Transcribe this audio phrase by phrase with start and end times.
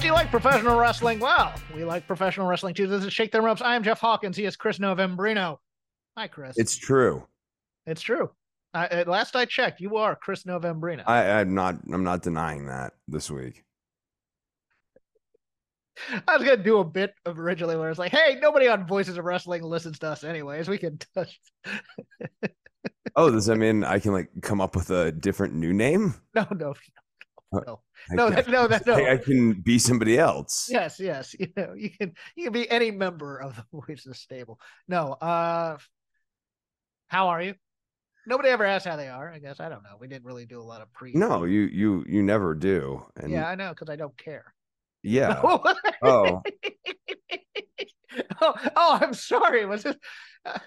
[0.00, 1.20] Do you like professional wrestling?
[1.20, 2.86] Well, we like professional wrestling too.
[2.86, 3.60] This is Shake Them Ropes.
[3.60, 4.36] I am Jeff Hawkins.
[4.36, 5.58] He is Chris Novembrino.
[6.16, 6.56] Hi, Chris.
[6.56, 7.26] It's true.
[7.86, 8.30] It's true.
[8.74, 11.04] At last I checked, you are Chris Novembrino.
[11.06, 11.76] I, I'm not.
[11.92, 13.64] I'm not denying that this week.
[16.26, 19.18] I was gonna do a bit of originally where it's like, hey, nobody on Voices
[19.18, 20.68] of Wrestling listens to us anyways.
[20.68, 21.38] We can touch.
[23.14, 26.14] Oh, does that mean I can like come up with a different new name?
[26.34, 26.74] no, no,
[27.52, 27.80] no,
[28.10, 28.94] I no, that, no, that, no.
[28.94, 30.68] I, I can be somebody else.
[30.70, 31.34] Yes, yes.
[31.38, 34.58] You know, you can you can be any member of the Voices stable.
[34.88, 35.76] No, uh,
[37.08, 37.54] how are you?
[38.26, 39.30] Nobody ever asked how they are.
[39.30, 39.96] I guess I don't know.
[40.00, 41.12] We didn't really do a lot of pre.
[41.12, 43.04] No, you you you never do.
[43.16, 44.54] And Yeah, I know because I don't care.
[45.02, 45.40] yeah.
[45.42, 46.42] oh,
[48.40, 49.64] Oh, oh, I'm sorry.
[49.64, 49.98] Was it?
[50.44, 50.58] Uh,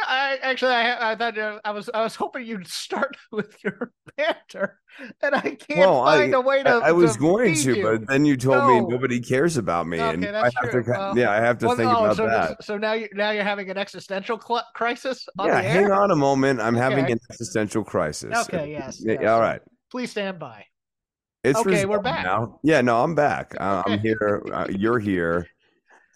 [0.00, 3.92] I actually, I, I thought uh, I was, I was hoping you'd start with your
[4.16, 4.80] banter,
[5.22, 6.68] and I can't well, find a way to.
[6.68, 7.82] I, I was to going to, you.
[7.82, 10.82] but then you told me nobody cares about me, and Okay, I have true.
[10.82, 10.90] to.
[10.90, 12.64] Well, yeah, I have to Well, think oh, about so, that.
[12.64, 16.16] So now you now you're having an existential cl- crisis on Yeah, hang on a
[16.16, 16.60] moment.
[16.60, 18.36] I'm having an existential crisis.
[18.48, 19.24] Okay, yes, yes.
[19.24, 19.60] all right.
[19.90, 20.64] Please stand by.
[21.44, 22.24] It's Okay, we're back.
[22.24, 22.58] now.
[22.62, 23.54] Yeah, no, I'm back.
[23.60, 24.42] Uh, I'm here.
[24.50, 25.46] Uh, you're here.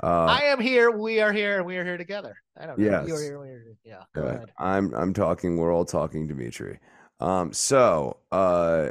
[0.03, 0.91] Uh, I am here.
[0.91, 1.59] We are here.
[1.59, 2.37] and We are here together.
[2.57, 3.05] I don't know.
[3.07, 3.41] You are here.
[3.41, 3.77] We are here.
[3.85, 4.03] Yeah.
[4.15, 4.35] Go Good.
[4.35, 4.53] ahead.
[4.59, 5.57] I'm I'm talking.
[5.57, 6.79] We're all talking, Dimitri.
[7.21, 8.91] Um, so uh,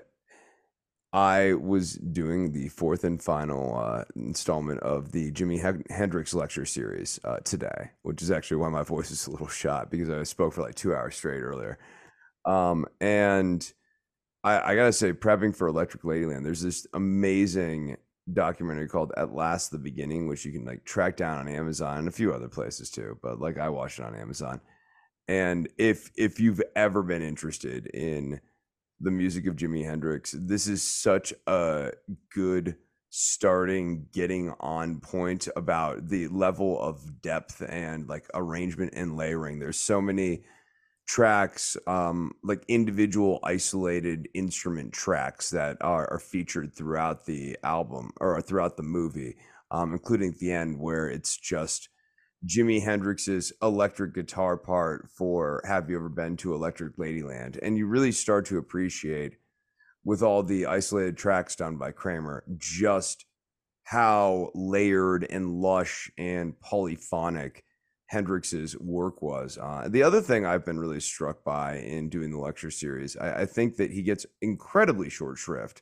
[1.14, 7.20] I was doing the fourth and final uh, installment of the Jimi Hendrix lecture series
[7.24, 10.54] uh, today, which is actually why my voice is a little shot because I spoke
[10.54, 11.78] for like two hours straight earlier.
[12.46, 13.72] Um, and
[14.44, 17.98] I, I gotta say, prepping for Electric Ladyland, there's this amazing
[18.34, 22.08] documentary called At Last the Beginning, which you can like track down on Amazon and
[22.08, 23.18] a few other places too.
[23.22, 24.62] But like I watched it on Amazon.
[25.28, 28.40] And if if you've ever been interested in
[29.00, 31.92] the music of Jimi Hendrix, this is such a
[32.34, 32.78] good
[33.10, 39.60] starting getting on point about the level of depth and like arrangement and layering.
[39.60, 40.44] There's so many
[41.08, 48.42] tracks um like individual isolated instrument tracks that are, are featured throughout the album or
[48.42, 49.36] throughout the movie
[49.72, 51.90] um including at the end where it's just
[52.46, 57.58] Jimi Hendrix's electric guitar part for Have You Ever Been to Electric Ladyland?
[57.64, 59.38] And you really start to appreciate
[60.06, 63.26] with all the isolated tracks done by Kramer just
[63.84, 67.64] how layered and lush and polyphonic
[68.08, 69.58] Hendrix's work was.
[69.62, 73.42] Uh, the other thing I've been really struck by in doing the lecture series, I,
[73.42, 75.82] I think that he gets incredibly short shrift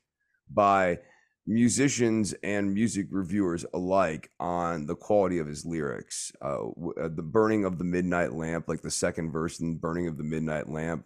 [0.51, 0.99] by
[1.47, 6.31] musicians and music reviewers alike on the quality of his lyrics.
[6.41, 6.69] Uh,
[6.99, 10.23] uh, the burning of the midnight lamp, like the second verse in "Burning of the
[10.23, 11.05] Midnight Lamp,"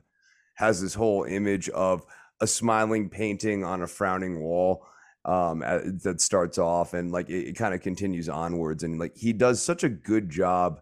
[0.56, 2.06] has this whole image of
[2.40, 4.86] a smiling painting on a frowning wall
[5.26, 5.60] um
[6.02, 9.62] that starts off and like it, it kind of continues onwards and like he does
[9.62, 10.80] such a good job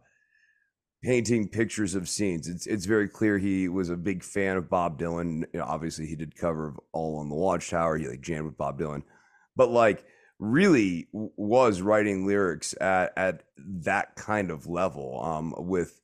[1.03, 2.47] painting pictures of scenes.
[2.47, 5.43] It's it's very clear he was a big fan of bob dylan.
[5.53, 7.97] You know, obviously he did cover of all along the watchtower.
[7.97, 9.03] He like jammed with bob dylan.
[9.55, 10.05] But like
[10.39, 15.99] really was writing lyrics at at that kind of level um with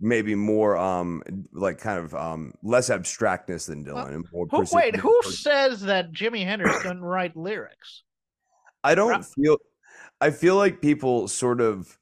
[0.00, 1.22] maybe more um
[1.52, 6.12] like kind of um less abstractness than dylan and more Who, wait, who says that
[6.12, 8.04] Jimi Hendrix couldn't write lyrics?
[8.82, 9.58] I don't feel
[10.20, 11.98] I feel like people sort of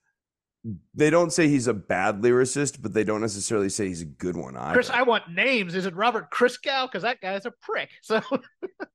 [0.95, 4.37] they don't say he's a bad lyricist, but they don't necessarily say he's a good
[4.37, 4.75] one either.
[4.75, 5.75] Chris, I want names.
[5.75, 6.87] Is it Robert Christgau?
[6.87, 7.91] Because that guy's a prick.
[8.03, 8.21] So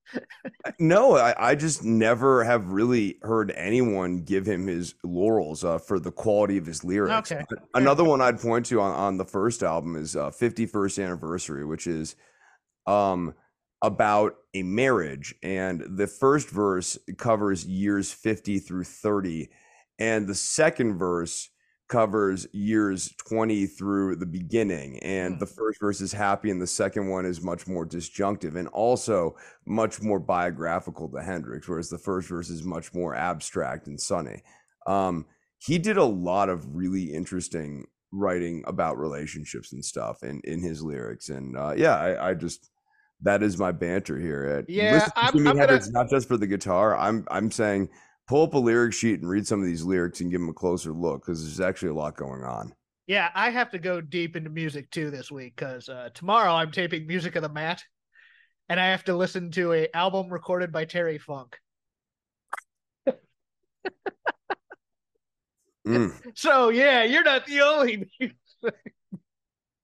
[0.80, 6.00] no, I, I just never have really heard anyone give him his laurels uh, for
[6.00, 7.32] the quality of his lyrics.
[7.32, 7.44] Okay.
[7.74, 11.88] Another one I'd point to on, on the first album is uh, 51st Anniversary, which
[11.88, 12.16] is
[12.86, 13.34] um,
[13.82, 15.36] about a marriage.
[15.42, 19.50] And the first verse covers years 50 through 30.
[20.00, 21.50] And the second verse
[21.92, 24.98] covers years 20 through the beginning.
[25.00, 25.40] And Hmm.
[25.40, 29.36] the first verse is happy, and the second one is much more disjunctive and also
[29.68, 34.42] much more biographical to Hendrix, whereas the first verse is much more abstract and sunny.
[34.88, 35.26] Um,
[35.60, 40.82] he did a lot of really interesting writing about relationships and stuff in, in his
[40.82, 41.30] lyrics.
[41.30, 42.70] And uh, yeah, I, I just
[43.24, 44.46] that is my banter here.
[44.46, 46.98] At, Yeah, I'm- I'm gonna- not just for the guitar.
[46.98, 47.90] I'm I'm saying
[48.28, 50.54] pull up a lyric sheet and read some of these lyrics and give them a
[50.54, 52.74] closer look because there's actually a lot going on.
[53.08, 56.72] yeah, I have to go deep into music too this week because uh, tomorrow I'm
[56.72, 57.84] taping Music of the Mat,
[58.70, 61.58] and I have to listen to a album recorded by Terry Funk.
[65.88, 66.14] Mm.
[66.36, 68.10] So yeah, you're not the only.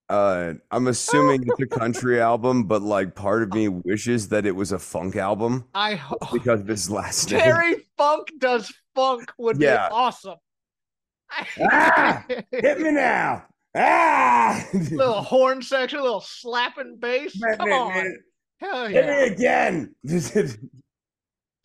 [0.09, 4.55] Uh, I'm assuming it's a country album, but like part of me wishes that it
[4.55, 7.41] was a funk album I hope because of his last name.
[7.41, 9.89] Terry Funk does funk would Yeah.
[9.89, 10.35] be awesome.
[11.61, 12.25] Ah!
[12.51, 13.43] Hit me now!
[13.75, 14.65] Ah!
[14.73, 17.37] little horn section, a little slapping bass.
[17.57, 18.17] Come on,
[18.61, 19.93] hell Hit me again!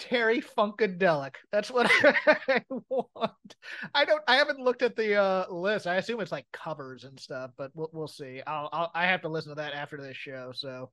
[0.02, 1.36] Terry Funkadelic.
[1.52, 1.88] That's what
[2.48, 3.54] I want.
[3.94, 4.22] I don't.
[4.26, 5.86] I haven't looked at the uh, list.
[5.86, 8.42] I assume it's like covers and stuff, but we'll we'll see.
[8.44, 10.50] I'll, I'll I have to listen to that after this show.
[10.54, 10.90] So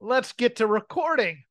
[0.00, 1.44] let's get to recording.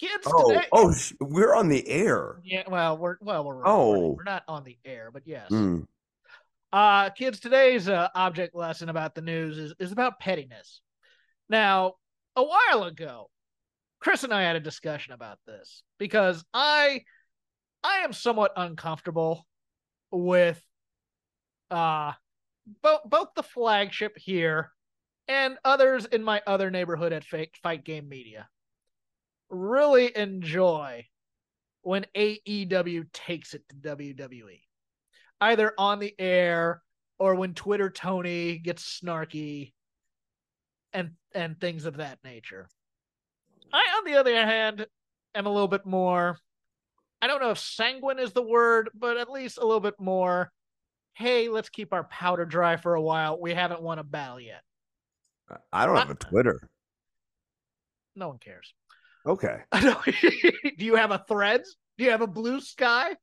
[0.00, 0.66] Kids oh, today.
[0.72, 2.40] oh, sh- we're on the air.
[2.42, 4.02] Yeah, well, we're well, we're recording.
[4.02, 4.14] Oh.
[4.16, 5.50] we're not on the air, but yes.
[5.50, 5.86] Mm.
[6.72, 10.80] Uh, kids, today's uh, object lesson about the news is, is about pettiness.
[11.50, 11.94] Now,
[12.34, 13.28] a while ago,
[14.00, 17.02] Chris and I had a discussion about this because I
[17.82, 19.46] I am somewhat uncomfortable
[20.10, 20.62] with
[21.70, 22.12] uh
[22.82, 24.72] both both the flagship here
[25.26, 28.48] and others in my other neighborhood at Fake Fight Game Media.
[29.50, 31.06] Really enjoy
[31.82, 34.60] when AEW takes it to WWE
[35.40, 36.82] either on the air
[37.18, 39.72] or when Twitter Tony gets snarky
[40.92, 42.68] and and things of that nature.
[43.72, 44.86] I on the other hand
[45.34, 46.38] am a little bit more
[47.20, 50.52] I don't know if sanguine is the word, but at least a little bit more
[51.14, 53.40] hey, let's keep our powder dry for a while.
[53.40, 54.62] We haven't won a battle yet.
[55.72, 56.60] I don't have a Twitter.
[58.14, 58.72] No one cares.
[59.26, 59.56] Okay.
[59.72, 61.76] Do you have a threads?
[61.96, 63.16] Do you have a blue sky?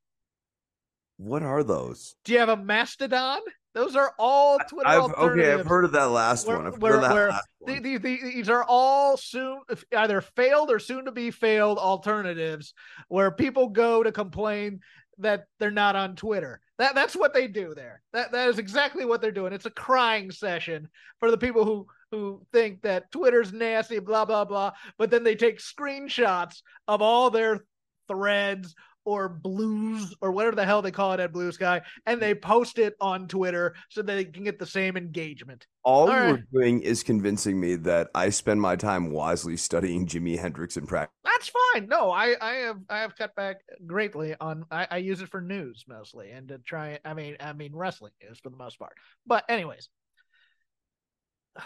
[1.17, 2.15] What are those?
[2.25, 3.39] Do you have a mastodon?
[3.75, 5.47] Those are all Twitter I've alternatives.
[5.49, 5.59] okay.
[5.59, 6.65] I've heard of that last Where- one.
[6.65, 7.81] I've heard where- that where last The- one.
[7.83, 9.59] the- the- these are all soon
[9.95, 12.73] either failed or soon to be failed alternatives
[13.09, 14.79] where people go to complain
[15.17, 16.61] that they're not on Twitter.
[16.77, 18.01] That that's what they do there.
[18.13, 19.53] That that is exactly what they're doing.
[19.53, 20.89] It's a crying session
[21.19, 24.71] for the people who who think that Twitter's nasty, blah blah blah.
[24.97, 27.65] But then they take screenshots of all their
[28.07, 28.73] threads
[29.05, 32.79] or blues or whatever the hell they call it at Blue Sky, and they post
[32.79, 35.65] it on Twitter so they can get the same engagement.
[35.83, 36.31] All all you right.
[36.31, 40.85] were doing is convincing me that I spend my time wisely studying Jimi Hendrix in
[40.85, 41.15] practice.
[41.23, 41.87] That's fine.
[41.87, 45.41] No, I, I have I have cut back greatly on I, I use it for
[45.41, 48.93] news mostly and to try I mean I mean wrestling news for the most part.
[49.25, 49.89] But anyways.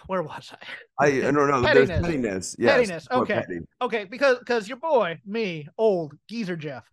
[0.06, 1.04] Where was I?
[1.04, 1.64] I I don't know.
[1.64, 1.88] Pettiness.
[1.90, 2.56] There's pettiness.
[2.60, 3.34] Yes, Pettiness, okay.
[3.34, 3.60] petty.
[3.82, 6.84] Okay, because because your boy, me, old geezer Jeff,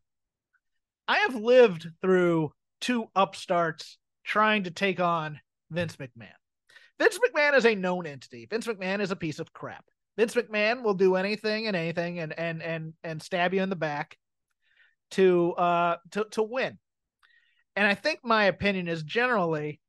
[1.09, 6.29] I have lived through two upstarts trying to take on Vince McMahon.
[6.99, 8.47] Vince McMahon is a known entity.
[8.47, 9.85] Vince McMahon is a piece of crap.
[10.17, 13.77] Vince McMahon will do anything and anything and and and and stab you in the
[13.77, 14.17] back.
[15.13, 16.79] to uh to to win.
[17.77, 19.81] And I think my opinion is generally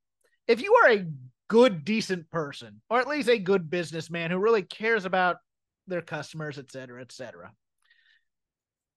[0.48, 1.08] if you are a
[1.48, 5.38] good decent person or at least a good businessman who really cares about
[5.88, 7.52] their customers, et cetera, et cetera.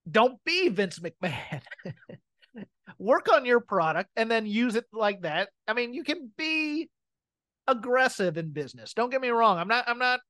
[0.08, 1.62] Don't be Vince McMahon.
[2.98, 5.48] Work on your product and then use it like that.
[5.66, 6.88] I mean, you can be
[7.66, 8.94] aggressive in business.
[8.94, 9.58] Don't get me wrong.
[9.58, 10.20] I'm not I'm not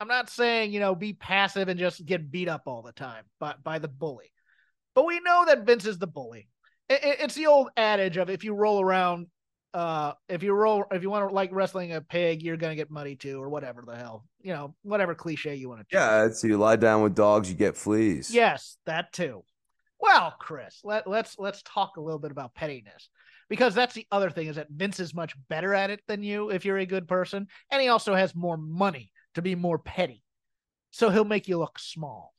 [0.00, 3.24] I'm not saying, you know, be passive and just get beat up all the time
[3.40, 4.32] by by the bully.
[4.94, 6.48] But we know that Vince is the bully.
[6.88, 9.26] It, it, it's the old adage of if you roll around
[9.74, 12.90] uh if you roll if you want to like wrestling a pig you're gonna get
[12.90, 16.46] muddy too or whatever the hell you know whatever cliche you want to yeah so
[16.46, 18.30] you lie down with dogs you get fleas.
[18.32, 19.42] Yes that too.
[20.00, 23.08] Well chris let, let's let's talk a little bit about pettiness
[23.48, 26.50] because that's the other thing is that vince is much better at it than you
[26.50, 30.24] if you're a good person and he also has more money to be more petty
[30.94, 32.34] so he'll make you look small.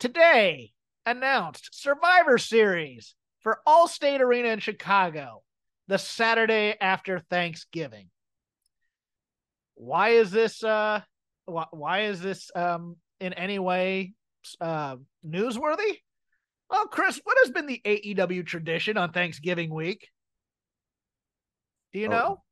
[0.00, 0.72] Today
[1.04, 5.42] announced survivor series for Allstate Arena in Chicago
[5.88, 8.08] the Saturday after Thanksgiving.
[9.74, 11.00] Why is this uh
[11.44, 14.14] why, why is this um in any way
[14.60, 15.98] uh newsworthy?
[16.70, 20.08] Well, Chris, what has been the AEW tradition on Thanksgiving week?
[21.92, 22.42] Do you oh, know?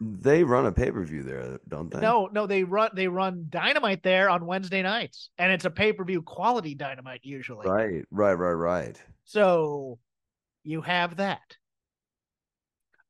[0.00, 2.00] They run a pay-per-view there, don't they?
[2.00, 5.30] No, no, they run they run Dynamite there on Wednesday nights.
[5.38, 7.68] And it's a pay-per-view quality Dynamite usually.
[7.68, 9.02] Right, right, right, right.
[9.24, 9.98] So
[10.64, 11.56] you have that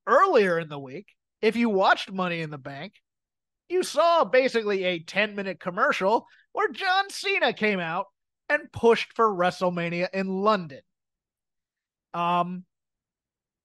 [0.07, 1.07] earlier in the week,
[1.43, 2.95] if you watched Money in the Bank,
[3.69, 8.07] you saw basically a 10 minute commercial where John Cena came out
[8.49, 10.81] and pushed for WrestleMania in London.
[12.13, 12.65] Um,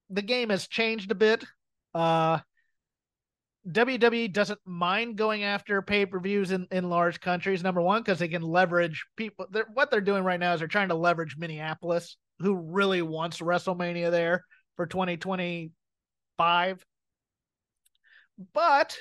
[0.10, 1.44] the game has changed a bit.
[1.94, 2.40] Uh,
[3.68, 7.64] WWE doesn't mind going after pay per views in, in large countries.
[7.64, 9.48] Number one, because they can leverage people.
[9.50, 13.40] They're, what they're doing right now is they're trying to leverage Minneapolis, who really wants
[13.40, 15.72] WrestleMania there for 2020
[16.38, 16.84] five.
[18.54, 18.98] But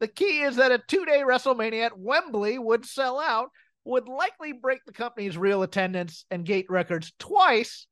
[0.00, 3.50] the key is that a two day WrestleMania at Wembley would sell out,
[3.84, 7.86] would likely break the company's real attendance and gate records twice,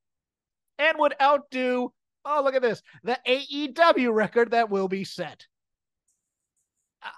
[0.78, 1.92] and would outdo,
[2.24, 5.46] oh, look at this, the AEW record that will be set.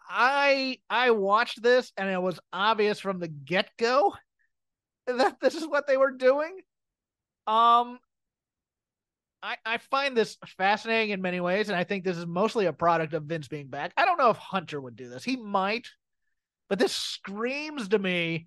[0.08, 4.14] I I watched this and it was obvious from the get go
[5.06, 6.56] that this is what they were doing.
[7.46, 7.98] Um,
[9.44, 12.72] I, I find this fascinating in many ways, and I think this is mostly a
[12.72, 13.92] product of Vince being back.
[13.94, 15.22] I don't know if Hunter would do this.
[15.22, 15.86] He might,
[16.70, 18.46] but this screams to me,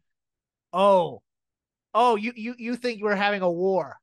[0.74, 1.22] oh,
[1.94, 3.98] oh, you you you think we're having a war.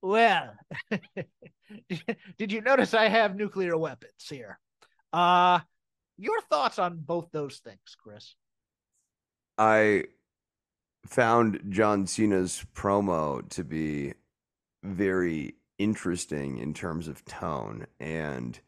[0.00, 0.54] Well,
[2.38, 4.60] did you notice I have nuclear weapons here?
[5.12, 5.58] Uh
[6.16, 8.36] your thoughts on both those things, Chris?
[9.58, 10.04] I
[11.04, 14.14] found John Cena's promo to be
[14.84, 18.60] very interesting in terms of tone and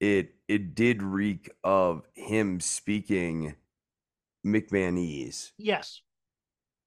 [0.00, 3.54] it it did reek of him speaking
[4.44, 5.52] McMahonese.
[5.56, 6.00] Yes.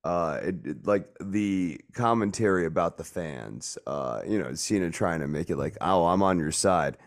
[0.04, 3.78] Uh, it, it, like the commentary about the fans.
[3.88, 6.98] Uh, you know, Cena trying to make it like, "Oh, I'm on your side."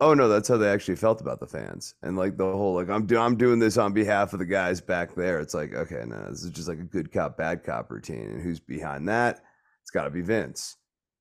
[0.00, 2.88] Oh no, that's how they actually felt about the fans, and like the whole like
[2.88, 5.40] I'm do- I'm doing this on behalf of the guys back there.
[5.40, 8.42] It's like, okay, no, this is just like a good cop, bad cop routine, and
[8.42, 9.40] who's behind that?
[9.82, 10.76] It's got to be Vince.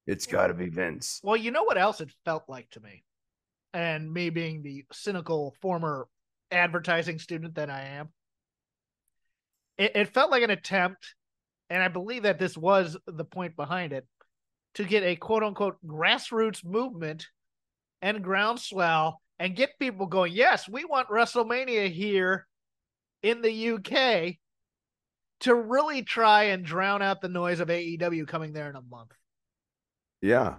[0.07, 1.19] It's got to be Vince.
[1.21, 3.03] Well, you know what else it felt like to me?
[3.73, 6.07] And me being the cynical former
[6.49, 8.09] advertising student that I am,
[9.77, 11.13] it, it felt like an attempt,
[11.69, 14.07] and I believe that this was the point behind it,
[14.75, 17.27] to get a quote unquote grassroots movement
[18.01, 22.47] and groundswell and get people going, yes, we want WrestleMania here
[23.23, 24.35] in the UK
[25.41, 29.11] to really try and drown out the noise of AEW coming there in a month.
[30.21, 30.55] Yeah.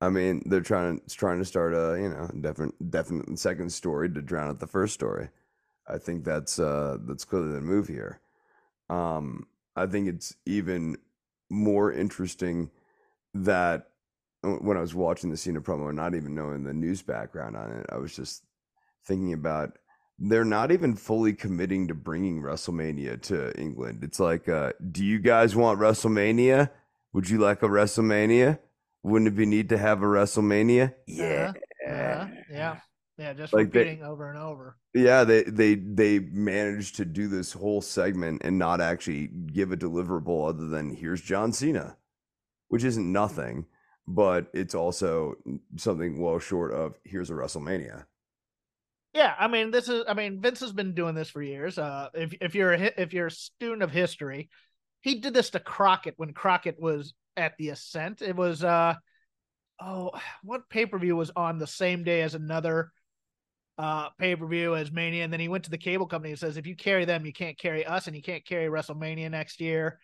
[0.00, 4.08] I mean, they're trying to trying to start a you know definite definite second story
[4.10, 5.28] to drown out the first story.
[5.86, 8.20] I think that's uh that's clearly the move here.
[8.88, 9.46] Um,
[9.76, 10.96] I think it's even
[11.50, 12.70] more interesting
[13.34, 13.88] that
[14.42, 17.70] when I was watching the Cena promo, and not even knowing the news background on
[17.70, 18.44] it, I was just
[19.04, 19.78] thinking about
[20.18, 24.02] they're not even fully committing to bringing WrestleMania to England.
[24.02, 26.70] It's like, uh, do you guys want WrestleMania?
[27.12, 28.58] Would you like a WrestleMania?
[29.02, 30.94] Wouldn't it be neat to have a WrestleMania?
[31.06, 31.52] Yeah.
[31.86, 31.92] Uh-huh.
[31.92, 32.26] Uh-huh.
[32.50, 32.76] Yeah.
[33.20, 34.78] Yeah, just like repeating they, over and over.
[34.94, 39.76] Yeah, they they they managed to do this whole segment and not actually give a
[39.76, 41.98] deliverable other than here's John Cena,
[42.68, 43.66] which isn't nothing,
[44.08, 45.34] but it's also
[45.76, 48.06] something well short of here's a WrestleMania.
[49.12, 51.76] Yeah, I mean this is I mean Vince has been doing this for years.
[51.76, 54.48] Uh if if you're a if you're a student of history,
[55.00, 58.22] he did this to Crockett when Crockett was at the Ascent.
[58.22, 58.94] It was uh
[59.80, 60.10] oh,
[60.42, 62.92] what pay per view was on the same day as another
[63.78, 66.38] uh pay per view as Mania, and then he went to the cable company and
[66.38, 69.60] says, if you carry them, you can't carry us, and you can't carry WrestleMania next
[69.60, 69.98] year.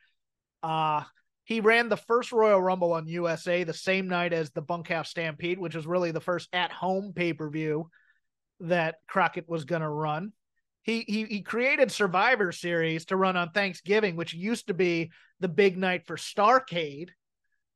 [0.62, 1.02] Uh
[1.44, 5.60] he ran the first Royal Rumble on USA the same night as the Bunkhouse Stampede,
[5.60, 7.88] which was really the first at home pay per view
[8.60, 10.32] that Crockett was going to run.
[10.86, 15.48] He, he he created Survivor Series to run on Thanksgiving, which used to be the
[15.48, 17.08] big night for Starcade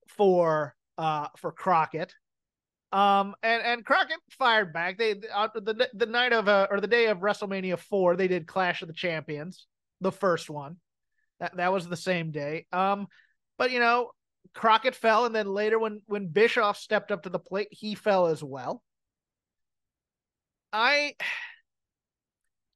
[0.06, 2.14] for uh for Crockett.
[2.92, 4.96] Um and and Crockett fired back.
[4.96, 8.46] They uh, the the night of uh, or the day of WrestleMania 4, they did
[8.46, 9.66] Clash of the Champions,
[10.00, 10.76] the first one.
[11.40, 12.66] That that was the same day.
[12.72, 13.08] Um
[13.58, 14.12] but you know,
[14.54, 18.28] Crockett fell, and then later when when Bischoff stepped up to the plate, he fell
[18.28, 18.84] as well.
[20.72, 21.14] I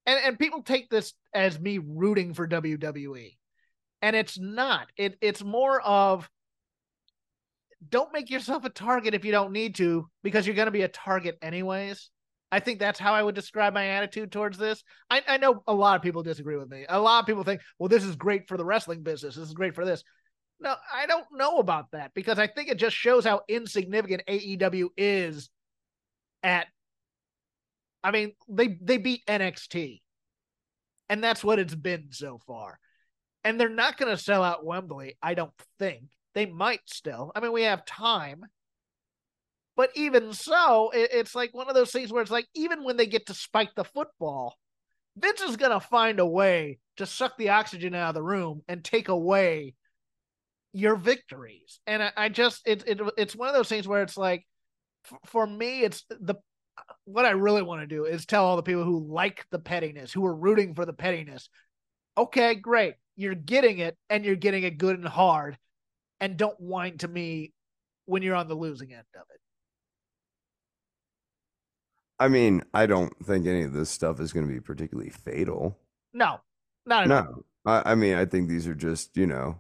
[0.07, 3.37] and and people take this as me rooting for WWE,
[4.03, 4.89] and it's not.
[4.97, 6.29] It it's more of
[7.89, 10.83] don't make yourself a target if you don't need to, because you're going to be
[10.83, 12.11] a target anyways.
[12.51, 14.85] I think that's how I would describe my attitude towards this.
[15.11, 16.87] I, I know a lot of people disagree with me.
[16.89, 19.35] A lot of people think, well, this is great for the wrestling business.
[19.35, 20.05] This is great for this.
[20.61, 24.91] No, I don't know about that because I think it just shows how insignificant AEW
[24.97, 25.51] is
[26.45, 26.69] at
[28.05, 30.03] I mean, they they beat NXT.
[31.09, 32.79] And that's what it's been so far.
[33.43, 36.05] And they're not going to sell out Wembley, I don't think.
[36.35, 37.31] They might still.
[37.35, 38.45] I mean, we have time.
[39.77, 42.97] But even so, it, it's like one of those things where it's like even when
[42.97, 44.57] they get to spike the football,
[45.17, 48.63] Vince is going to find a way to suck the oxygen out of the room
[48.69, 49.75] and take away
[50.73, 51.81] your victories.
[51.87, 54.45] And I, I just it, it it's one of those things where it's like
[55.11, 56.37] f- for me it's the
[57.05, 60.13] what I really want to do is tell all the people who like the pettiness,
[60.13, 61.49] who are rooting for the pettiness.
[62.17, 62.95] Okay, great.
[63.17, 65.59] You're getting it and you're getting it good and hard
[66.21, 67.53] and don't whine to me
[68.07, 69.41] when you're on the losing end of it.
[72.19, 75.77] I mean, I don't think any of this stuff is going to be particularly fatal.
[76.13, 76.41] No,
[76.87, 77.19] not no.
[77.19, 77.45] all.
[77.67, 79.59] I, I mean, I think these are just, you know,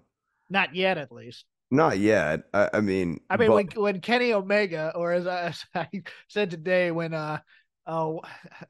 [0.48, 1.44] not yet at least.
[1.74, 2.44] Not yet.
[2.54, 5.88] I, I mean, I mean, but, when when Kenny Omega, or as I, as I
[6.28, 7.38] said today, when uh
[7.84, 8.20] oh,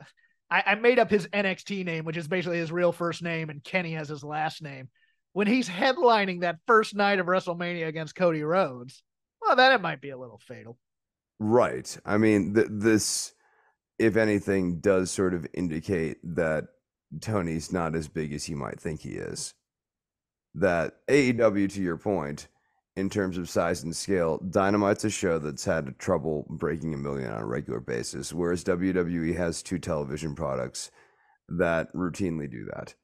[0.50, 3.62] I, I made up his NXT name, which is basically his real first name, and
[3.62, 4.88] Kenny has his last name.
[5.34, 9.02] When he's headlining that first night of WrestleMania against Cody Rhodes,
[9.42, 10.78] well, then it might be a little fatal.
[11.38, 11.94] right.
[12.06, 13.34] I mean, th- this,
[13.98, 16.68] if anything, does sort of indicate that
[17.20, 19.52] Tony's not as big as he might think he is.
[20.54, 22.46] That AEW, to your point,
[22.96, 27.30] in terms of size and scale, Dynamite's a show that's had trouble breaking a million
[27.32, 30.90] on a regular basis, whereas WWE has two television products
[31.48, 32.94] that routinely do that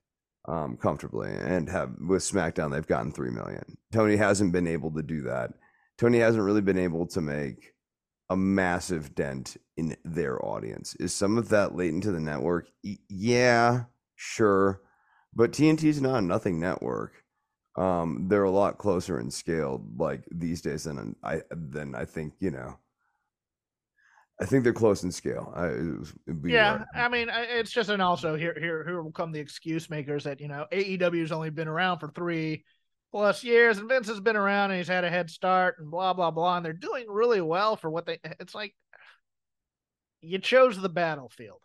[0.49, 3.77] um, comfortably and have with SmackDown they've gotten three million.
[3.93, 5.51] Tony hasn't been able to do that.
[5.99, 7.75] Tony hasn't really been able to make
[8.31, 10.95] a massive dent in their audience.
[11.01, 12.69] Is some of that latent to the network?
[12.83, 14.81] Yeah, sure,
[15.35, 17.20] but TNT's not a nothing network
[17.81, 22.35] um they're a lot closer in scale like these days than i than i think
[22.39, 22.77] you know
[24.41, 25.67] i think they're close in scale I,
[26.45, 26.87] Yeah, right.
[26.95, 30.41] I mean, it's just and also here here here will come the excuse makers that
[30.41, 32.65] you know AEW's only been around for three
[33.13, 36.13] plus years, and Vince has been around and he's had a head start and blah
[36.15, 38.19] blah blah, and they're doing really well for what they.
[38.41, 38.75] It's like
[40.23, 41.61] you chose the battlefield.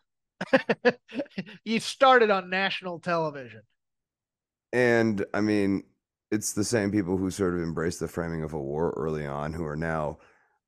[1.65, 3.61] you started on national television.
[4.73, 5.83] and i mean
[6.35, 9.53] it's the same people who sort of embraced the framing of a war early on
[9.53, 10.17] who are now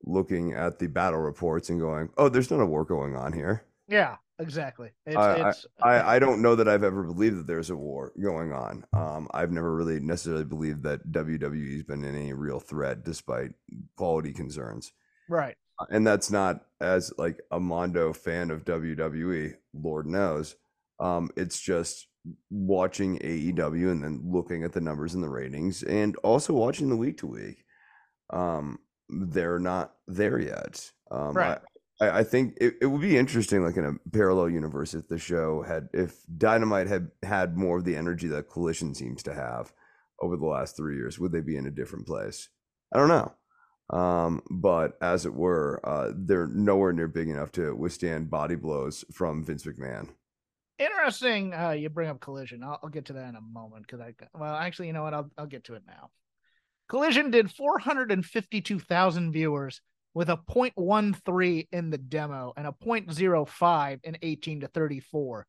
[0.03, 3.55] looking at the battle reports and going oh there's not a war going on here
[3.89, 4.89] Yeah, exactly.
[5.05, 8.11] It's, I- it's I, I don't know that I've ever believed that there's a war
[8.21, 8.83] going on.
[8.93, 13.51] Um, I've never really necessarily believed that WWE's been in any real threat despite
[13.95, 14.91] quality concerns.
[15.29, 15.55] right.
[15.89, 20.55] And that's not as like a Mondo fan of WWE, Lord knows.
[20.99, 22.07] Um, it's just
[22.49, 26.97] watching AEW and then looking at the numbers and the ratings and also watching the
[26.97, 27.63] week to week.
[28.31, 30.91] Um, they're not there yet.
[31.11, 31.59] Um, Right.
[32.01, 35.17] I, I think it, it would be interesting, like in a parallel universe, if the
[35.17, 39.71] show had, if Dynamite had had more of the energy that Collision seems to have
[40.21, 42.49] over the last three years, would they be in a different place?
[42.93, 43.33] I don't know.
[43.89, 49.05] Um, but as it were, uh, they're nowhere near big enough to withstand body blows
[49.13, 50.09] from Vince McMahon.
[50.79, 51.53] Interesting.
[51.53, 52.63] Uh, you bring up Collision.
[52.63, 55.13] I'll, I'll get to that in a moment because I well, actually, you know what?
[55.13, 56.09] I'll I'll get to it now.
[56.87, 59.81] Collision did 452,000 viewers
[60.13, 65.45] with a 0.13 in the demo and a 0.05 in 18 to 34.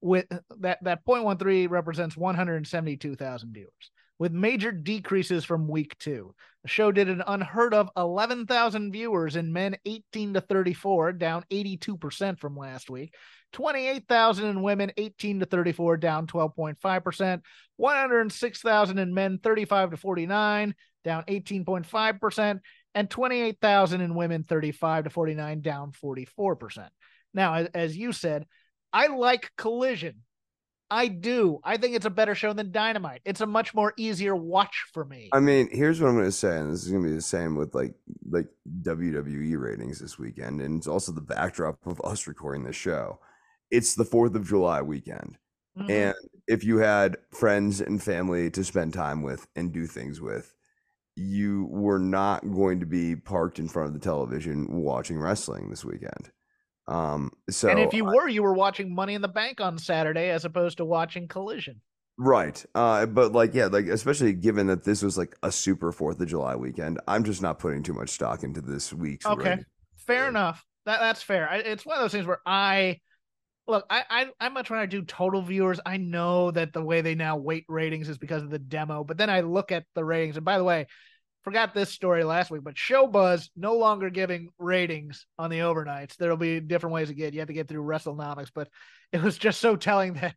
[0.00, 0.26] With
[0.60, 3.90] that that 0.13 represents 172,000 viewers.
[4.18, 6.34] with major decreases from week two.
[6.62, 12.38] The show did an unheard of 11,000 viewers in men 18 to 34, down 82%
[12.38, 13.14] from last week.
[13.52, 17.42] 28,000 in women 18 to 34, down 12.5%.
[17.76, 22.60] 106,000 in men 35 to 49, down 18.5%.
[22.94, 26.88] And 28,000 in women 35 to 49, down 44%.
[27.32, 28.46] Now, as you said,
[28.92, 30.22] I like Collision.
[30.92, 31.58] I do.
[31.64, 33.22] I think it's a better show than Dynamite.
[33.24, 35.30] It's a much more easier watch for me.
[35.32, 37.22] I mean, here's what I'm going to say, and this is going to be the
[37.22, 37.94] same with like
[38.30, 38.48] like
[38.82, 43.18] WWE ratings this weekend, and it's also the backdrop of us recording the show.
[43.72, 45.38] It's the Fourth of July weekend,
[45.76, 45.90] mm-hmm.
[45.90, 46.14] and
[46.46, 50.54] if you had friends and family to spend time with and do things with,
[51.16, 55.84] you were not going to be parked in front of the television watching wrestling this
[55.84, 56.30] weekend.
[56.88, 60.30] Um, so and if you were, you were watching Money in the Bank on Saturday
[60.30, 61.80] as opposed to watching Collision.
[62.18, 62.62] Right.
[62.74, 66.28] Uh, but like, yeah, like especially given that this was like a super Fourth of
[66.28, 69.26] July weekend, I'm just not putting too much stock into this week's.
[69.26, 69.58] Okay,
[69.96, 70.64] fair enough.
[70.84, 71.48] That that's fair.
[71.48, 73.00] I, it's one of those things where I
[73.72, 73.86] look.
[73.90, 77.16] I, I I much when I do total viewers, I know that the way they
[77.16, 80.36] now weight ratings is because of the demo, but then I look at the ratings,
[80.36, 80.86] and by the way,
[81.42, 86.16] forgot this story last week, but Showbuzz no longer giving ratings on the overnights.
[86.16, 87.34] There'll be different ways to get.
[87.34, 88.68] You have to get through WrestleNomics, but
[89.12, 90.36] it was just so telling that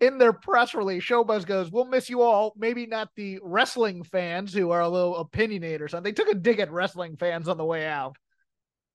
[0.00, 2.54] in their press release, Showbuzz goes, "We'll miss you all.
[2.56, 6.38] Maybe not the wrestling fans who are a little opinionated or something." They took a
[6.38, 8.16] dig at wrestling fans on the way out.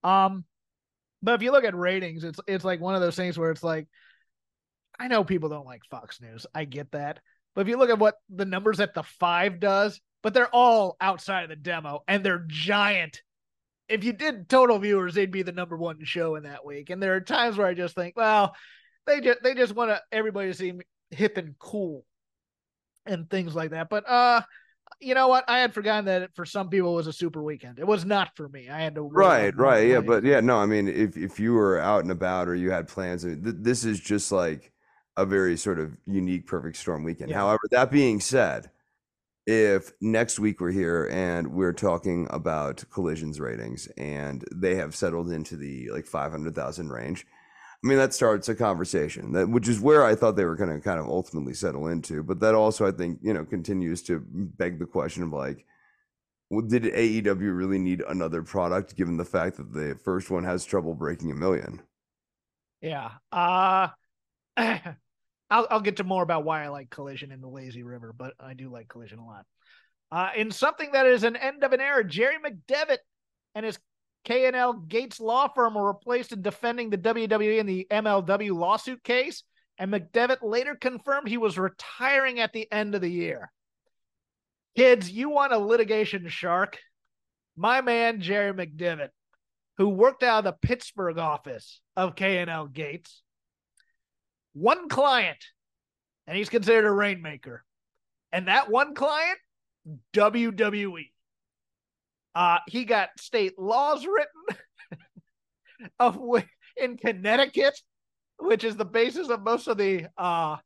[0.04, 0.46] Um,
[1.24, 3.64] but if you look at ratings, it's it's like one of those things where it's
[3.64, 3.88] like,
[5.00, 6.46] I know people don't like Fox News.
[6.54, 7.20] I get that.
[7.56, 10.98] But if you look at what the numbers at the five does, but they're all
[11.00, 13.22] outside of the demo and they're giant.
[13.88, 16.90] If you did total viewers, they'd be the number one show in that week.
[16.90, 18.56] And there are times where I just think, well,
[19.06, 22.06] they just they just want everybody to seem hip and cool
[23.06, 23.90] and things like that.
[23.90, 24.42] But uh
[25.00, 25.44] you know what?
[25.48, 27.80] I had forgotten that for some people it was a super weekend.
[27.80, 28.70] It was not for me.
[28.70, 30.58] I had to right, right, yeah, but yeah, no.
[30.58, 33.44] I mean, if if you were out and about or you had plans, I mean,
[33.44, 34.72] th- this is just like
[35.18, 37.30] a very sort of unique perfect storm weekend.
[37.30, 37.38] Yeah.
[37.38, 38.70] However, that being said,
[39.46, 45.32] if next week we're here and we're talking about collisions ratings and they have settled
[45.32, 47.28] into the like 500,000 range,
[47.84, 50.74] I mean, that starts a conversation that, which is where I thought they were going
[50.74, 52.24] to kind of ultimately settle into.
[52.24, 55.66] But that also, I think, you know, continues to beg the question of like,
[56.50, 60.64] well, did AEW really need another product given the fact that the first one has
[60.64, 61.82] trouble breaking a million?
[62.80, 63.12] Yeah.
[63.32, 63.90] Uh,
[64.58, 68.34] I'll, I'll get to more about why I like Collision in the Lazy River, but
[68.40, 69.46] I do like Collision a lot.
[70.10, 73.00] Uh, in something that is an end of an era, Jerry McDevitt
[73.56, 73.78] and his
[74.26, 79.44] K&L Gates law firm were replaced in defending the WWE in the MLW lawsuit case,
[79.78, 83.52] and McDevitt later confirmed he was retiring at the end of the year.
[84.76, 86.80] Kids, you want a litigation shark?
[87.56, 89.10] My man Jerry McDevitt,
[89.78, 93.22] who worked out of the Pittsburgh office of K&L Gates,
[94.54, 95.44] one client,
[96.28, 97.64] and he's considered a rainmaker.
[98.32, 99.38] And that one client,
[100.14, 101.12] WWE.
[102.36, 104.64] Uh, he got state laws written
[106.00, 106.20] of
[106.78, 107.80] in Connecticut,
[108.40, 110.58] which is the basis of most of the uh,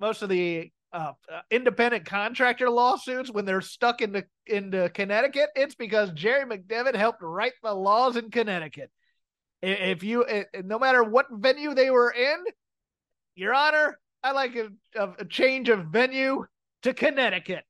[0.00, 5.50] most of the uh, uh, independent contractor lawsuits when they're stuck into into Connecticut.
[5.54, 8.90] It's because Jerry McDevitt helped write the laws in Connecticut.
[9.62, 10.24] If you,
[10.64, 12.38] no matter what venue they were in,
[13.34, 14.70] your Honor, I like a,
[15.18, 16.46] a change of venue
[16.82, 17.64] to Connecticut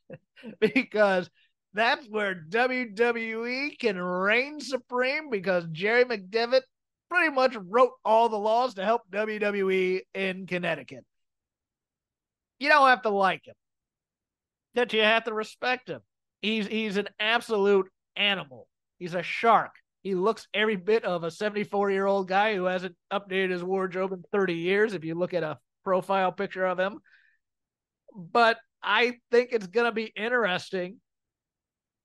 [0.60, 1.30] because
[1.74, 6.62] that's where WWE can reign supreme because Jerry McDevitt
[7.08, 11.04] pretty much wrote all the laws to help WWE in Connecticut.
[12.58, 13.54] You don't have to like him,
[14.74, 16.00] but you have to respect him.
[16.42, 18.66] He's he's an absolute animal.
[18.98, 19.72] He's a shark.
[20.02, 24.12] He looks every bit of a 74 year old guy who hasn't updated his wardrobe
[24.12, 24.94] in 30 years.
[24.94, 26.98] If you look at a profile picture of him,
[28.14, 30.96] but I think it's going to be interesting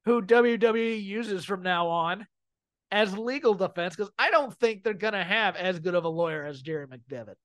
[0.06, 2.28] who WWE uses from now on
[2.92, 6.46] as legal defense because I don't think they're to have as good of a lawyer
[6.46, 7.36] as Jerry McDevitt.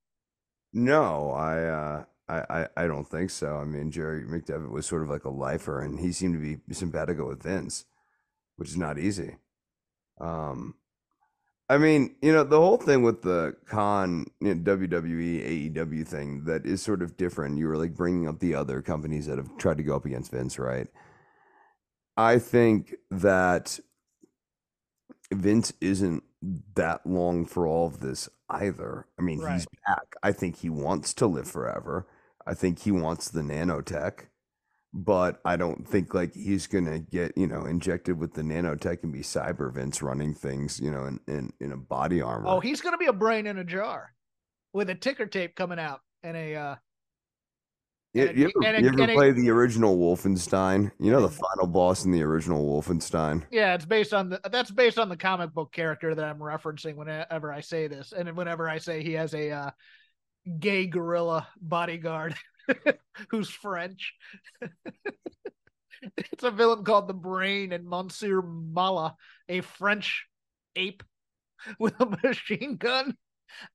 [0.72, 3.56] No, I, uh, I, I, I don't think so.
[3.56, 6.74] I mean, Jerry McDevitt was sort of like a lifer, and he seemed to be
[6.74, 7.86] simpatico with Vince,
[8.56, 9.36] which is not easy.
[10.20, 10.74] Um,
[11.68, 16.44] I mean, you know, the whole thing with the con you know, WWE AEW thing
[16.44, 17.58] that is sort of different.
[17.58, 20.32] You were like bringing up the other companies that have tried to go up against
[20.32, 20.88] Vince, right?
[22.20, 23.80] I think that
[25.32, 26.22] Vince isn't
[26.74, 29.06] that long for all of this either.
[29.18, 29.54] I mean, right.
[29.54, 30.16] he's back.
[30.22, 32.06] I think he wants to live forever.
[32.46, 34.26] I think he wants the nanotech.
[34.92, 39.12] but I don't think like he's gonna get you know injected with the nanotech and
[39.12, 42.48] be Cyber Vince running things you know in in, in a body armor.
[42.48, 44.12] Oh, he's gonna be a brain in a jar
[44.72, 46.74] with a ticker tape coming out and a uh
[48.12, 50.90] you, you ever, and you ever and play the original Wolfenstein?
[50.98, 53.44] You know the final boss in the original Wolfenstein.
[53.50, 56.96] yeah, it's based on the that's based on the comic book character that I'm referencing
[56.96, 59.70] whenever I say this, and whenever I say he has a uh,
[60.58, 62.34] gay gorilla bodyguard
[63.30, 64.14] who's French.
[66.16, 69.16] it's a villain called the Brain and Monsieur Mallah,
[69.48, 70.26] a French
[70.76, 71.02] ape
[71.78, 73.16] with a machine gun.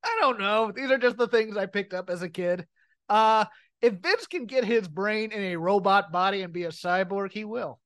[0.02, 0.72] I don't know.
[0.74, 2.66] These are just the things I picked up as a kid.
[3.08, 3.44] Uh
[3.86, 7.44] if Vince can get his brain in a robot body and be a cyborg, he
[7.44, 7.78] will.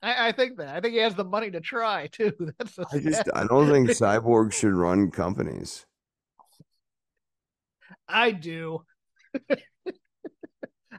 [0.00, 0.76] I, I think that.
[0.76, 2.32] I think he has the money to try too.
[2.56, 5.84] That's I just I don't think cyborgs should run companies.
[8.08, 8.84] I do.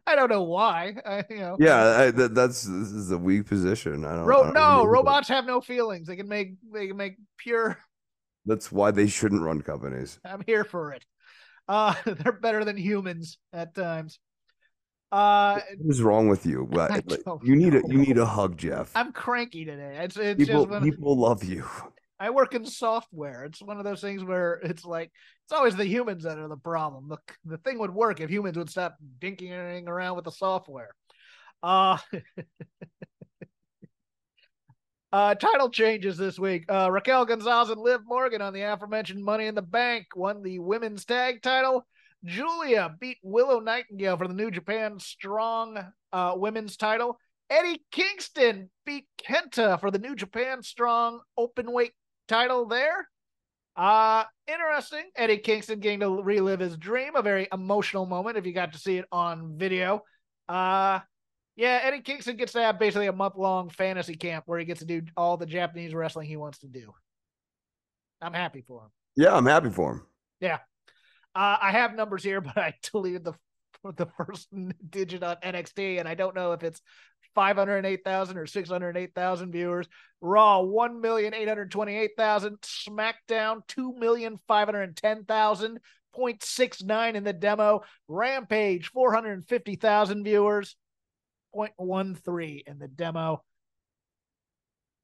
[0.08, 0.96] I don't know why.
[1.06, 1.58] I, you know.
[1.60, 4.04] Yeah, I, that, that's this is a weak position.
[4.04, 4.30] I don't.
[4.30, 6.08] I don't no, robots have no feelings.
[6.08, 7.78] They can make they can make pure.
[8.46, 10.20] That's why they shouldn't run companies.
[10.26, 11.06] I'm here for it.
[11.72, 14.20] Uh, they're better than humans at times.
[15.10, 16.68] Uh, What is wrong with you?
[16.72, 17.06] Like,
[17.44, 18.92] you need a you need a hug, Jeff.
[18.94, 20.00] I'm cranky today.
[20.04, 21.66] It's it's people just people love you.
[22.20, 23.46] I work in software.
[23.46, 25.12] It's one of those things where it's like
[25.46, 27.08] it's always the humans that are the problem.
[27.08, 30.94] The the thing would work if humans would stop dinking around with the software.
[31.64, 31.98] Uh
[35.14, 36.64] Uh, title changes this week.
[36.70, 40.60] Uh, Raquel Gonzalez and Liv Morgan on the aforementioned Money in the Bank won the
[40.60, 41.86] women's tag title.
[42.24, 45.80] Giulia beat Willow Nightingale for the New Japan Strong
[46.14, 47.20] uh, women's title.
[47.50, 51.92] Eddie Kingston beat Kenta for the New Japan Strong open weight
[52.30, 53.10] title there.
[53.76, 55.10] Uh, interesting.
[55.18, 58.80] Eddie Kingston getting to relive his dream, a very emotional moment if you got to
[58.80, 60.04] see it on video.
[60.48, 61.00] Uh,
[61.56, 64.80] yeah, Eddie Kingston gets to have basically a month long fantasy camp where he gets
[64.80, 66.94] to do all the Japanese wrestling he wants to do.
[68.22, 68.90] I'm happy for him.
[69.16, 70.04] Yeah, I'm happy for him.
[70.40, 70.60] Yeah.
[71.34, 73.34] Uh, I have numbers here, but I deleted the
[73.96, 74.48] the first
[74.90, 76.84] digit on NXT, and I don't know if it's
[77.34, 79.88] 508,000 or 608,000 viewers.
[80.22, 82.62] Raw 1,828,000.
[82.62, 85.78] SmackDown 2,510,000.
[86.14, 87.82] 0.69 in the demo.
[88.08, 90.76] Rampage 450,000 viewers.
[91.56, 93.44] 0.13 in the demo.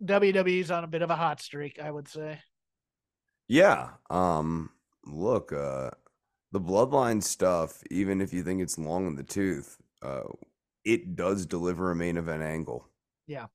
[0.03, 2.39] WWE's on a bit of a hot streak, I would say.
[3.47, 3.89] Yeah.
[4.09, 4.69] Um.
[5.05, 5.51] Look.
[5.51, 5.91] Uh.
[6.53, 10.23] The bloodline stuff, even if you think it's long in the tooth, uh,
[10.85, 12.87] it does deliver a main event angle.
[13.27, 13.47] Yeah.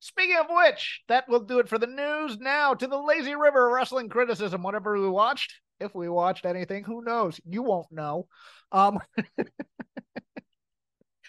[0.00, 2.38] Speaking of which, that will do it for the news.
[2.38, 4.64] Now to the lazy river wrestling criticism.
[4.64, 7.40] Whatever we watched, if we watched anything, who knows?
[7.48, 8.26] You won't know.
[8.72, 8.98] Um,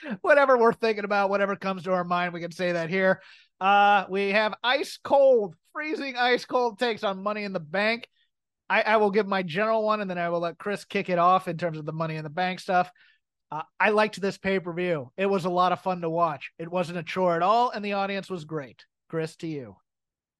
[0.21, 3.21] whatever we're thinking about, whatever comes to our mind, we can say that here.
[3.59, 8.07] Uh, we have ice cold, freezing ice cold takes on Money in the Bank.
[8.69, 11.19] I, I will give my general one, and then I will let Chris kick it
[11.19, 12.89] off in terms of the Money in the Bank stuff.
[13.51, 15.11] Uh, I liked this pay per view.
[15.15, 16.51] It was a lot of fun to watch.
[16.57, 18.85] It wasn't a chore at all, and the audience was great.
[19.09, 19.75] Chris, to you.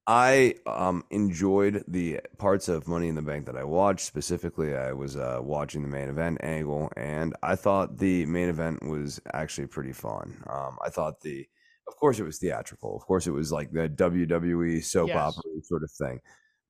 [0.06, 4.06] I um enjoyed the parts of Money in the Bank that I watched.
[4.06, 8.84] Specifically, I was uh, watching the main event angle, and I thought the main event
[8.84, 10.44] was actually pretty fun.
[10.50, 11.48] Um, I thought the,
[11.88, 12.96] of course, it was theatrical.
[12.98, 15.18] Of course, it was like the WWE soap Yes.
[15.18, 16.20] opera sort of thing.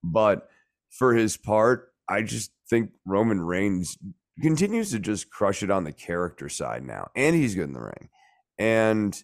[0.04, 0.48] But
[0.92, 3.98] for his part, I just think Roman Reigns
[4.42, 7.82] continues to just crush it on the character side now, and he's good in the
[7.82, 8.10] ring.
[8.60, 9.24] And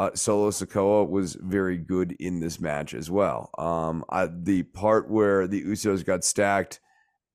[0.00, 3.50] uh, Solo Sikoa was very good in this match as well.
[3.58, 6.80] Um, I, the part where the Usos got stacked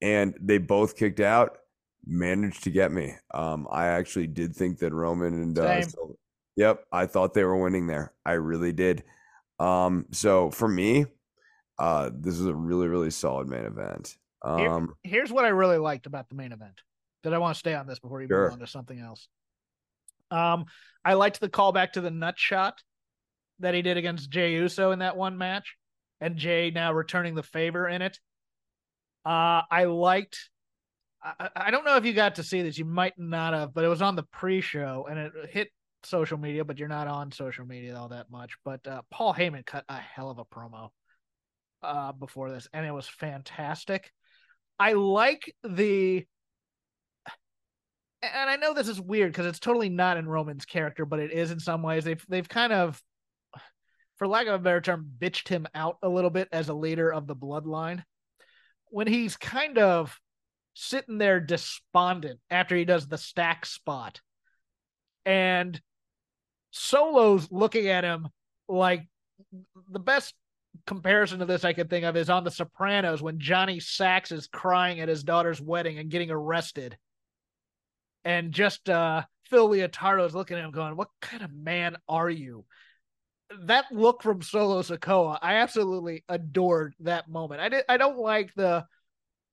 [0.02, 1.60] and they both kicked out
[2.08, 3.14] managed to get me.
[3.34, 5.82] Um, I actually did think that Roman and uh,
[6.56, 8.14] yep, I thought they were winning there.
[8.26, 9.04] I really did.
[9.60, 11.06] Um, so for me,
[11.78, 14.18] uh, this is a really really solid main event.
[14.44, 16.82] Here- Um, Here's what I really liked about the main event.
[17.24, 18.46] That I want to stay on this before we Sure.
[18.46, 19.28] move on to something else.
[20.32, 20.66] Um,
[21.04, 22.82] I liked the callback to the nut shot
[23.60, 25.76] that he did against Jey Uso in that one match,
[26.20, 28.20] and Jey now returning the favor in it.
[29.26, 30.50] Uh, I liked.
[31.24, 32.78] I, I- don't know if you got to see this.
[32.78, 35.70] You might not have, but it was on the pre-show and it hit
[36.04, 36.64] social media.
[36.66, 38.56] But you're not on social media all that much.
[38.64, 40.90] But uh, Paul Heyman cut a hell of a promo
[41.82, 44.12] uh, before this, and it was fantastic.
[44.78, 46.26] I like the
[48.34, 51.32] and I know this is weird because it's totally not in Roman's character, but it
[51.32, 52.04] is in some ways.
[52.04, 53.02] They've they've kind of,
[54.18, 57.12] for lack of a better term, bitched him out a little bit as a leader
[57.12, 58.04] of the bloodline.
[58.90, 60.18] When he's kind of
[60.74, 64.22] sitting there despondent after he does the stack spot.
[65.26, 65.82] and
[66.72, 68.28] Solo's looking at him
[68.68, 69.08] like
[69.90, 70.34] the best
[70.86, 74.48] comparison to this I could think of is on The Sopranos when Johnny Sax is
[74.48, 76.98] crying at his daughter's wedding and getting arrested.
[78.26, 82.66] And just uh Phil Leotardo's looking at him going, What kind of man are you?
[83.62, 87.62] That look from Solo Sikoa, I absolutely adored that moment.
[87.62, 88.86] I did I don't like the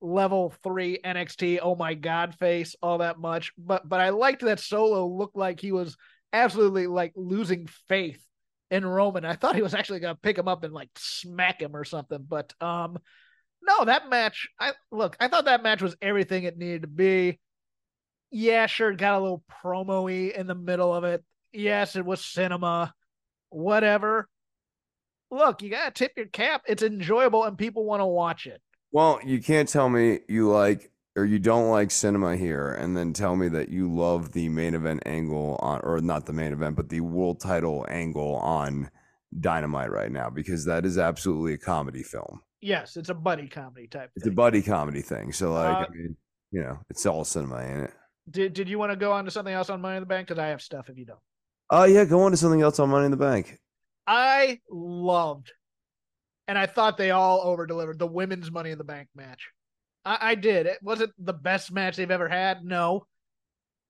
[0.01, 4.59] level three NXT oh my god face all that much, but but I liked that
[4.59, 5.95] Solo looked like he was
[6.33, 8.21] absolutely like losing faith
[8.71, 9.23] in Roman.
[9.23, 12.25] I thought he was actually gonna pick him up and like smack him or something.
[12.27, 12.97] But um
[13.61, 17.39] no, that match, I look, I thought that match was everything it needed to be
[18.33, 21.23] yeah, sure, got a little promo in the middle of it.
[21.51, 22.91] Yes, it was cinema,
[23.49, 24.27] whatever.
[25.29, 26.63] Look, you gotta tip your cap.
[26.67, 28.59] It's enjoyable and people want to watch it.
[28.91, 33.13] Well, you can't tell me you like or you don't like cinema here and then
[33.13, 36.75] tell me that you love the main event angle on or not the main event,
[36.75, 38.89] but the world title angle on
[39.39, 42.41] Dynamite right now because that is absolutely a comedy film.
[42.61, 44.09] Yes, it's a buddy comedy type.
[44.15, 44.33] It's thing.
[44.33, 45.33] a buddy comedy thing.
[45.33, 46.17] So like, Uh, I mean,
[46.51, 47.93] you know, it's all cinema, ain't it?
[48.29, 50.27] Did Did you want to go on to something else on Money in the Bank?
[50.27, 51.19] Because I have stuff if you don't.
[51.69, 53.57] Oh yeah, go on to something else on Money in the Bank.
[54.05, 55.51] I loved,
[56.47, 59.49] and I thought they all over delivered the women's Money in the Bank match.
[60.05, 60.65] I, I did.
[60.65, 63.05] It wasn't the best match they've ever had, no,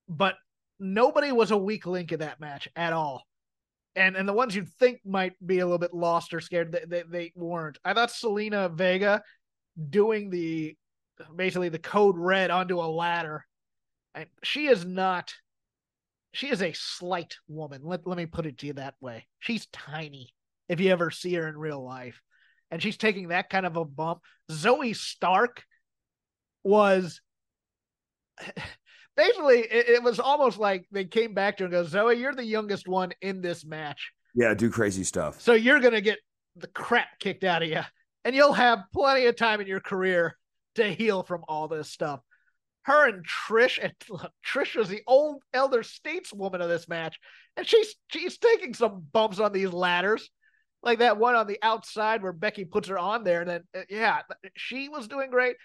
[0.08, 0.36] but
[0.80, 3.24] nobody was a weak link in that match at all.
[3.96, 6.86] And and the ones you'd think might be a little bit lost or scared, they,
[6.88, 7.78] they, they weren't.
[7.86, 9.22] I thought Zelina Vega
[9.90, 10.76] doing the
[11.36, 13.46] basically the code red onto a ladder.
[14.16, 15.34] I, she is not
[16.34, 17.82] she is a slight woman.
[17.84, 19.28] Let, let me put it to you that way.
[19.40, 20.34] She's tiny
[20.68, 22.20] if you ever see her in real life.
[22.72, 24.22] And she's taking that kind of a bump.
[24.52, 25.64] Zoey Stark
[26.64, 27.22] was
[29.16, 32.34] basically, it, it was almost like they came back to her and go, Zoe, you're
[32.34, 34.12] the youngest one in this match.
[34.34, 35.40] Yeah, do crazy stuff.
[35.40, 36.18] So you're going to get
[36.56, 37.82] the crap kicked out of you.
[38.26, 40.36] And you'll have plenty of time in your career
[40.76, 42.22] to heal from all this stuff
[42.84, 47.20] her and Trish, and look, Trish was the old elder stateswoman of this match,
[47.58, 50.30] and she's she's taking some bumps on these ladders,
[50.82, 53.42] like that one on the outside where Becky puts her on there.
[53.42, 54.22] And then uh, yeah,
[54.56, 55.56] she was doing great,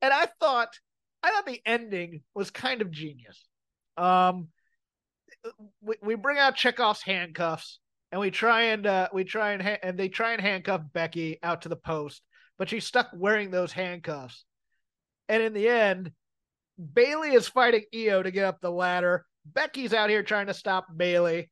[0.00, 0.68] and I thought
[1.22, 3.42] I thought the ending was kind of genius.
[3.96, 4.48] Um,
[5.80, 7.80] we, we bring out Chekhov's handcuffs,
[8.10, 11.38] and we try and uh, we try and ha- and they try and handcuff Becky
[11.42, 12.22] out to the post,
[12.58, 14.44] but she's stuck wearing those handcuffs,
[15.28, 16.12] and in the end
[16.78, 19.26] Bayley is fighting Io to get up the ladder.
[19.44, 21.50] Becky's out here trying to stop Bayley.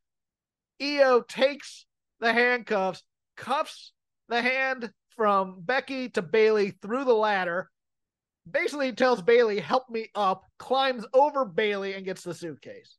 [0.80, 1.86] Io takes
[2.20, 3.02] the handcuffs,
[3.36, 3.92] cuffs
[4.28, 7.70] the hand from Becky to Bayley through the ladder.
[8.50, 12.96] Basically tells Bayley, "Help me up." Climbs over Bayley and gets the suitcase.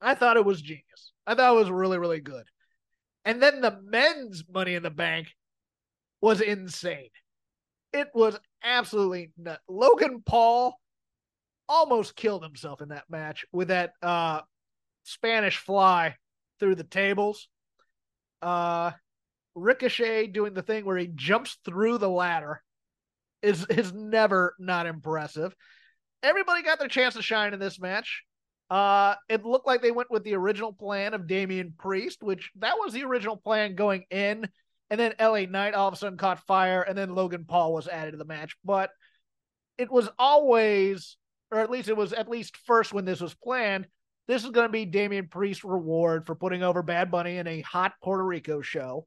[0.00, 1.12] I thought it was genius.
[1.26, 2.46] I thought it was really, really good.
[3.24, 5.34] And then the men's Money in the Bank
[6.20, 7.10] was insane.
[7.92, 9.62] It was absolutely nuts.
[9.68, 10.78] Logan Paul
[11.68, 14.40] almost killed himself in that match with that uh,
[15.04, 16.16] Spanish fly
[16.60, 17.48] through the tables.
[18.42, 18.92] Uh,
[19.54, 22.62] Ricochet doing the thing where he jumps through the ladder
[23.42, 25.54] is is never not impressive.
[26.22, 28.24] Everybody got their chance to shine in this match.
[28.70, 32.76] Uh, it looked like they went with the original plan of Damian Priest, which that
[32.78, 34.48] was the original plan going in,
[34.90, 37.88] and then LA Knight all of a sudden caught fire, and then Logan Paul was
[37.88, 38.56] added to the match.
[38.64, 38.90] But
[39.76, 41.16] it was always
[41.50, 43.86] or at least it was at least first when this was planned.
[44.26, 47.60] This is going to be Damian Priest's reward for putting over Bad Bunny in a
[47.60, 49.06] hot Puerto Rico show.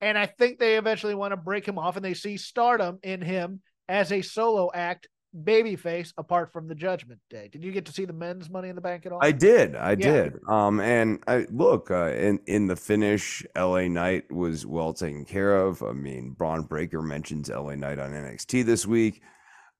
[0.00, 3.20] And I think they eventually want to break him off and they see stardom in
[3.20, 7.48] him as a solo act babyface apart from the judgment day.
[7.52, 9.20] Did you get to see the men's money in the bank at all?
[9.22, 9.76] I did.
[9.76, 9.96] I yeah.
[9.96, 10.38] did.
[10.48, 15.56] Um and I look, uh, in in the finish LA Knight was well taken care
[15.56, 15.82] of.
[15.82, 19.22] I mean, Bron Breakker mentions LA Knight on NXT this week.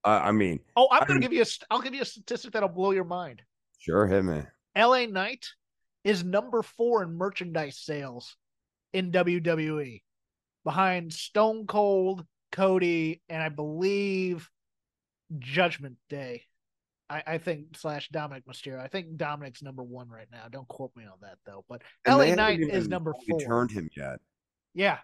[0.05, 1.47] Uh, I mean, oh, I'm going to give you a.
[1.71, 3.43] I'll give you a statistic that'll blow your mind.
[3.79, 4.43] Sure, hit me.
[4.75, 5.07] L.A.
[5.07, 5.47] Knight
[6.05, 8.37] is number four in merchandise sales
[8.93, 10.03] in WWE,
[10.65, 14.49] behind Stone Cold, Cody, and I believe
[15.39, 16.45] Judgment Day.
[17.09, 18.81] I, I think slash Dominik Mysterio.
[18.81, 20.47] I think Dominik's number one right now.
[20.51, 21.65] Don't quote me on that though.
[21.69, 23.41] But and LA Knight is number four.
[23.41, 24.21] Turned him yet?
[24.75, 24.99] Yeah.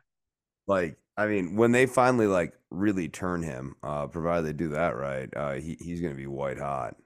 [0.66, 4.96] Like I mean, when they finally like really turn him, uh, provided they do that
[4.96, 6.96] right, uh, he he's gonna be white hot.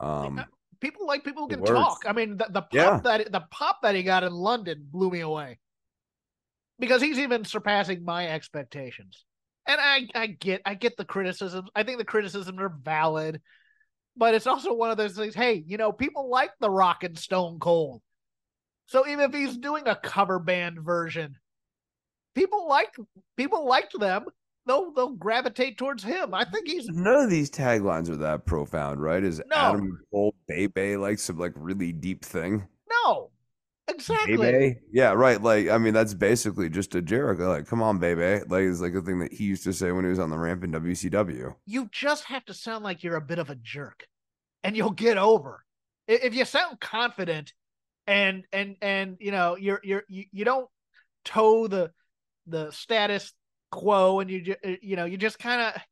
[0.00, 0.44] Um,
[0.80, 2.04] people like people who can talk.
[2.06, 3.00] I mean, the, the pop yeah.
[3.04, 5.58] that the pop that he got in London blew me away
[6.78, 9.24] because he's even surpassing my expectations.
[9.66, 11.68] And I I get I get the criticisms.
[11.74, 13.40] I think the criticisms are valid,
[14.16, 15.34] but it's also one of those things.
[15.34, 18.00] Hey, you know, people like the Rock and Stone Cold.
[18.86, 21.36] So even if he's doing a cover band version,
[22.38, 22.94] people like
[23.36, 24.26] people liked them.
[24.66, 26.34] They'll they'll gravitate towards him.
[26.34, 29.24] I think he's None of these taglines are that profound, right?
[29.24, 29.56] Is No.
[29.56, 32.66] Adam Cole Bebe like some like really deep thing?
[33.04, 33.30] no,
[33.88, 34.36] exactly.
[34.36, 34.76] Bebe?
[34.92, 35.40] Yeah, right.
[35.40, 37.48] Like, I mean, that's basically just a Jericho.
[37.48, 38.44] Like, come on, baby.
[38.48, 40.38] Like, it's like a thing that he used to say when he was on the
[40.38, 41.54] ramp in WCW.
[41.66, 44.06] You just have to sound like you're a bit of a jerk,
[44.64, 45.64] and you'll get over.
[46.06, 47.52] If you sound confident,
[48.06, 50.68] and and and you know you're you're you, you don't
[51.24, 51.90] toe the
[52.48, 53.32] the status
[53.70, 55.82] quo, and you ju- you know you just kind of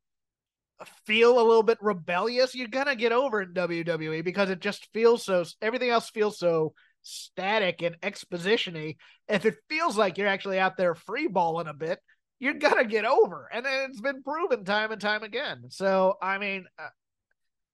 [1.06, 5.24] feel a little bit rebellious, you're gonna get over in WWE because it just feels
[5.24, 5.44] so.
[5.62, 8.96] Everything else feels so static and expositiony.
[9.28, 12.00] If it feels like you're actually out there freeballing a bit,
[12.38, 15.64] you're gonna get over, and it's been proven time and time again.
[15.70, 16.88] So I mean, uh,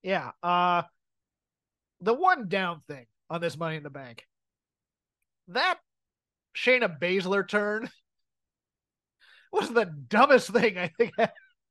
[0.03, 0.31] yeah.
[0.41, 0.83] Uh,
[2.01, 4.25] the one down thing on this Money in the Bank,
[5.49, 5.79] that
[6.55, 7.89] Shayna Baszler turn
[9.53, 11.13] was the dumbest thing I think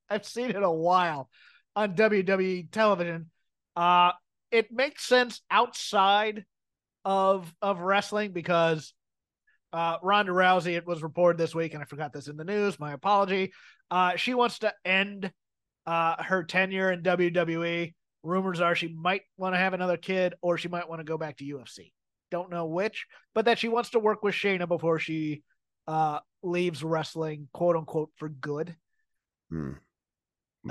[0.09, 1.29] I've seen in a while
[1.75, 3.29] on WWE television.
[3.75, 4.11] Uh,
[4.51, 6.45] it makes sense outside
[7.05, 8.93] of of wrestling because
[9.73, 12.79] uh, Ronda Rousey, it was reported this week, and I forgot this in the news.
[12.79, 13.51] My apology.
[13.89, 15.31] Uh, she wants to end
[15.85, 17.93] uh, her tenure in WWE.
[18.21, 21.17] Rumors are she might want to have another kid, or she might want to go
[21.17, 21.91] back to UFC.
[22.31, 23.05] Don't know which,
[23.35, 25.43] but that she wants to work with Shayna before she
[25.87, 28.75] uh, leaves wrestling, quote unquote, for good.
[29.49, 29.73] Hmm.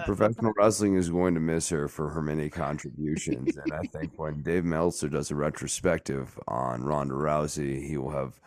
[0.05, 3.57] Professional wrestling is going to miss her for her many contributions.
[3.57, 8.41] and I think when Dave Meltzer does a retrospective on Ronda Rousey, he will have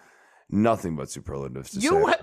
[0.50, 1.86] nothing but superlatives to say.
[1.86, 2.16] You, her.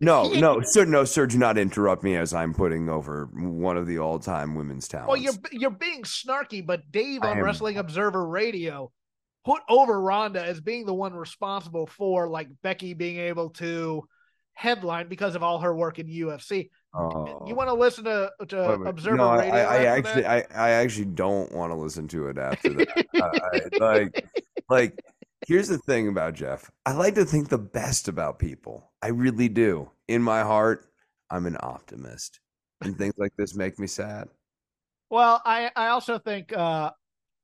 [0.00, 3.86] No, no, sir, no, sir, do not interrupt me as I'm putting over one of
[3.86, 5.08] the all-time women's talents.
[5.08, 7.44] Well, you're you're being snarky, but Dave on am.
[7.44, 8.92] Wrestling Observer Radio
[9.46, 14.06] put over Ronda as being the one responsible for like Becky being able to
[14.54, 16.70] headline because of all her work in UFC.
[16.94, 17.44] Oh.
[17.46, 18.72] You want to listen to to.
[18.72, 19.54] Observer no, Radio?
[19.54, 20.50] I, I actually, that?
[20.54, 23.06] I, I actually don't want to listen to it after that.
[23.14, 24.28] I, I, like,
[24.68, 25.04] like,
[25.46, 26.70] here's the thing about Jeff.
[26.86, 28.92] I like to think the best about people.
[29.02, 29.90] I really do.
[30.08, 30.86] In my heart,
[31.30, 32.40] I'm an optimist,
[32.80, 34.28] and things like this make me sad.
[35.10, 36.92] Well, I I also think uh,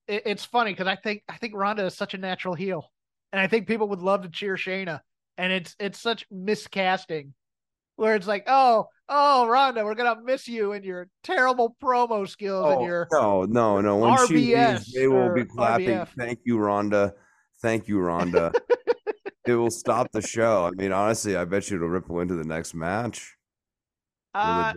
[0.07, 2.91] it, it's funny because I think I think Ronda is such a natural heel,
[3.33, 5.01] and I think people would love to cheer Shayna,
[5.41, 7.33] and it's it's such miscasting,
[7.97, 12.75] where it's like, oh oh Ronda, we're gonna miss you and your terrible promo skills
[12.75, 13.97] and your Oh, no, no, no.
[13.97, 15.89] When she leaves, they will be clapping.
[15.89, 16.09] RBF.
[16.17, 17.15] Thank you, Ronda.
[17.63, 18.53] Thank you, Ronda.
[19.47, 20.67] it will stop the show.
[20.67, 23.35] I mean, honestly, I bet you it'll ripple into the next match.
[24.35, 24.75] Uh,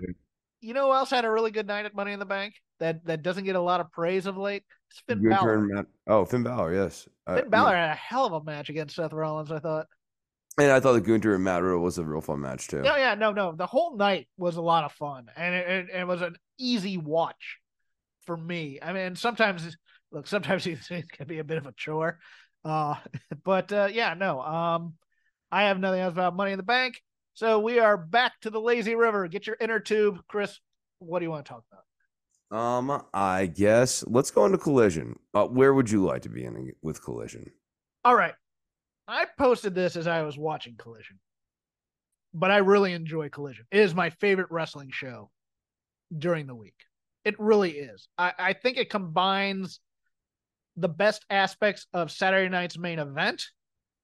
[0.62, 3.06] you know who else had a really good night at Money in the Bank that
[3.06, 4.64] that doesn't get a lot of praise of late?
[4.90, 5.68] It's Finn Your Balor.
[5.68, 7.10] turn, Oh, Finn Balor, yes.
[7.28, 9.52] Uh, Finn Balor had a hell of a match against Seth Rollins.
[9.52, 9.88] I thought.
[10.58, 12.82] And I thought the Gunther and Matt Riddle was a real fun match too.
[12.82, 13.54] No, yeah, no, no.
[13.54, 16.98] The whole night was a lot of fun, and it, it, it was an easy
[16.98, 17.58] watch
[18.26, 18.80] for me.
[18.82, 19.76] I mean, sometimes
[20.12, 22.20] look, sometimes these things can be a bit of a chore,
[22.64, 22.96] uh,
[23.44, 24.42] but uh, yeah, no.
[24.42, 24.94] Um,
[25.52, 27.02] I have nothing else about Money in the Bank,
[27.34, 29.28] so we are back to the lazy river.
[29.28, 30.60] Get your inner tube, Chris.
[31.00, 31.84] What do you want to talk about?
[32.54, 35.18] Um, I guess let's go into collision.
[35.34, 37.52] Uh, where would you like to be in with collision?
[38.06, 38.34] All right.
[39.08, 41.20] I posted this as I was watching Collision,
[42.34, 43.66] but I really enjoy Collision.
[43.72, 45.30] It is my favorite wrestling show
[46.18, 46.76] during the week.
[47.26, 48.08] It really is.
[48.18, 49.80] I, I think it combines
[50.78, 53.46] the best aspects of Saturday night's main event,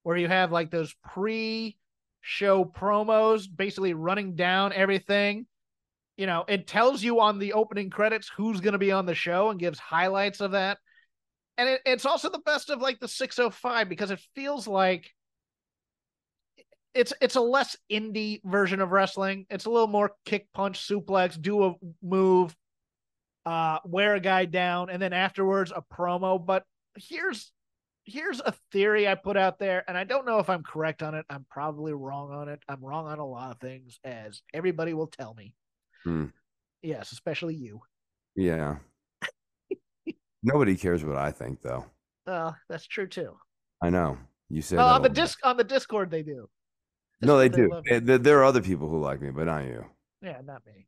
[0.03, 1.77] where you have like those pre
[2.21, 5.45] show promos basically running down everything.
[6.17, 9.15] You know, it tells you on the opening credits who's going to be on the
[9.15, 10.77] show and gives highlights of that
[11.59, 15.13] and it, it's also the best of like the 605 because it feels like
[16.93, 19.45] it's it's a less indie version of wrestling.
[19.49, 22.55] It's a little more kick, punch, suplex, do a move,
[23.45, 26.43] uh, wear a guy down, and then afterwards a promo.
[26.43, 26.63] But
[26.95, 27.51] here's
[28.05, 31.13] here's a theory I put out there, and I don't know if I'm correct on
[31.13, 31.25] it.
[31.29, 32.61] I'm probably wrong on it.
[32.69, 35.53] I'm wrong on a lot of things, as everybody will tell me.
[36.05, 36.27] Hmm.
[36.81, 37.81] Yes, especially you.
[38.33, 38.77] Yeah.
[40.43, 41.85] Nobody cares what I think, though.
[42.27, 43.35] Uh, that's true too.
[43.81, 44.17] I know
[44.49, 46.49] you say Uh, on the disc on the Discord they do.
[47.21, 48.17] No, they Discord, do.
[48.17, 49.85] there are other people who like me, but not you.
[50.21, 50.87] Yeah, not me.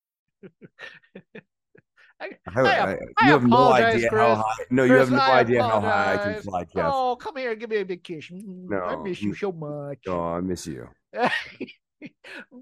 [2.19, 4.21] I, I, I, I- you have no idea Chris.
[4.21, 4.65] how high.
[4.69, 6.91] No, you have no I idea how high I can fly, Jeff.
[6.93, 8.29] Oh, come here, give me a big kiss.
[8.29, 9.99] Mm, I miss you so much.
[10.07, 10.87] Oh, I miss you.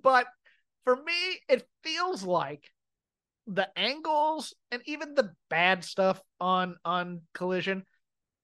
[0.03, 0.27] but
[0.85, 2.71] for me, it feels like
[3.49, 7.83] the angles and even the bad stuff on on collision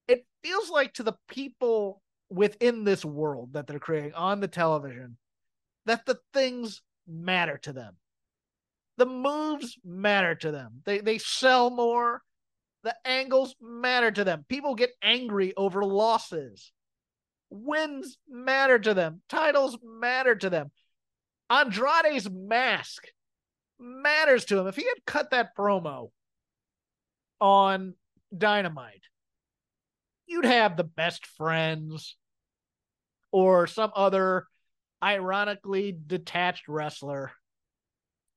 [0.08, 5.16] it feels like to the people within this world that they're creating on the television
[5.86, 7.94] that the things matter to them
[8.96, 10.82] the moves matter to them.
[10.84, 12.22] They they sell more.
[12.82, 14.44] The angles matter to them.
[14.48, 16.72] People get angry over losses.
[17.50, 19.22] Wins matter to them.
[19.28, 20.70] Titles matter to them.
[21.50, 23.06] Andrade's mask
[23.78, 24.66] matters to him.
[24.66, 26.10] If he had cut that promo
[27.40, 27.94] on
[28.36, 29.04] Dynamite,
[30.26, 32.16] you'd have the best friends
[33.30, 34.46] or some other
[35.02, 37.32] ironically detached wrestler.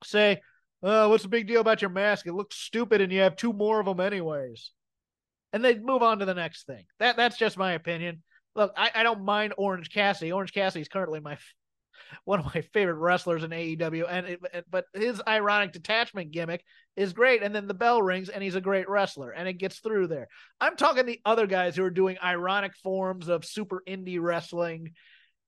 [0.04, 0.40] Say,
[0.82, 2.26] uh, what's the big deal about your mask?
[2.26, 4.72] It looks stupid and you have two more of them anyways.
[5.52, 6.84] And they'd move on to the next thing.
[6.98, 8.22] That that's just my opinion.
[8.54, 10.32] Look, I, I don't mind Orange Cassidy.
[10.32, 11.38] Orange Cassidy is currently my
[12.24, 16.64] one of my favorite wrestlers in AEW, and it, but his ironic detachment gimmick
[16.96, 17.42] is great.
[17.42, 20.28] And then the bell rings, and he's a great wrestler, and it gets through there.
[20.60, 24.92] I'm talking the other guys who are doing ironic forms of super indie wrestling,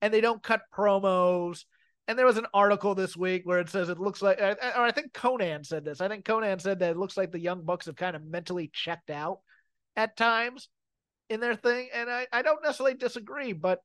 [0.01, 1.63] and they don't cut promos.
[2.07, 4.91] And there was an article this week where it says it looks like, or I
[4.91, 6.01] think Konnan said this.
[6.01, 8.69] I think Konnan said that it looks like the Young Bucks have kind of mentally
[8.73, 9.39] checked out
[9.95, 10.67] at times
[11.29, 11.89] in their thing.
[11.93, 13.79] And I, I don't necessarily disagree, but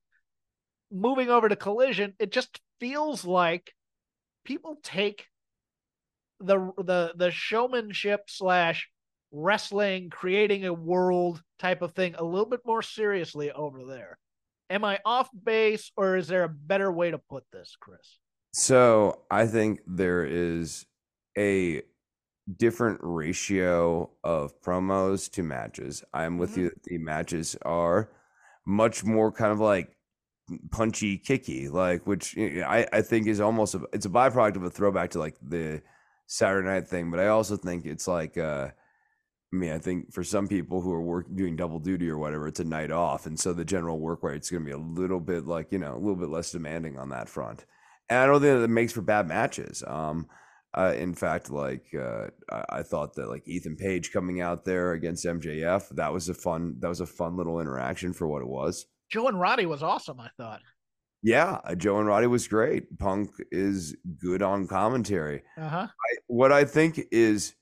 [0.90, 3.72] moving over to collision, it just feels like
[4.44, 5.26] people take
[6.40, 8.88] the the the showmanship slash
[9.30, 14.18] wrestling, creating a world type of thing a little bit more seriously over there.
[14.70, 18.18] Am I off base, or is there a better way to put this, Chris?
[18.52, 20.86] So I think there is
[21.36, 21.82] a
[22.56, 26.02] different ratio of promos to matches.
[26.12, 26.56] I'm with Mhm.
[26.56, 26.70] you.
[26.84, 28.10] The matches are
[28.66, 29.96] much more kind of like
[30.70, 34.70] punchy, kicky, like which I I think is almost a, it's a byproduct of a
[34.70, 35.82] throwback to like the
[36.26, 37.10] Saturday night thing.
[37.10, 38.70] But I also think it's like uh
[39.52, 42.48] I mean, I think for some people who are work doing double duty or whatever,
[42.48, 45.20] it's a night off, and so the general work rate's going to be a little
[45.20, 47.64] bit like you know a little bit less demanding on that front.
[48.10, 49.82] And I don't think that makes for bad matches.
[49.86, 50.28] Um,
[50.76, 54.92] uh, in fact, like uh, I, I thought that like Ethan Page coming out there
[54.92, 58.48] against MJF, that was a fun that was a fun little interaction for what it
[58.48, 58.86] was.
[59.10, 60.20] Joe and Roddy was awesome.
[60.20, 60.60] I thought.
[61.22, 62.98] Yeah, uh, Joe and Roddy was great.
[62.98, 65.42] Punk is good on commentary.
[65.56, 65.86] Uh huh.
[65.88, 67.54] I, what I think is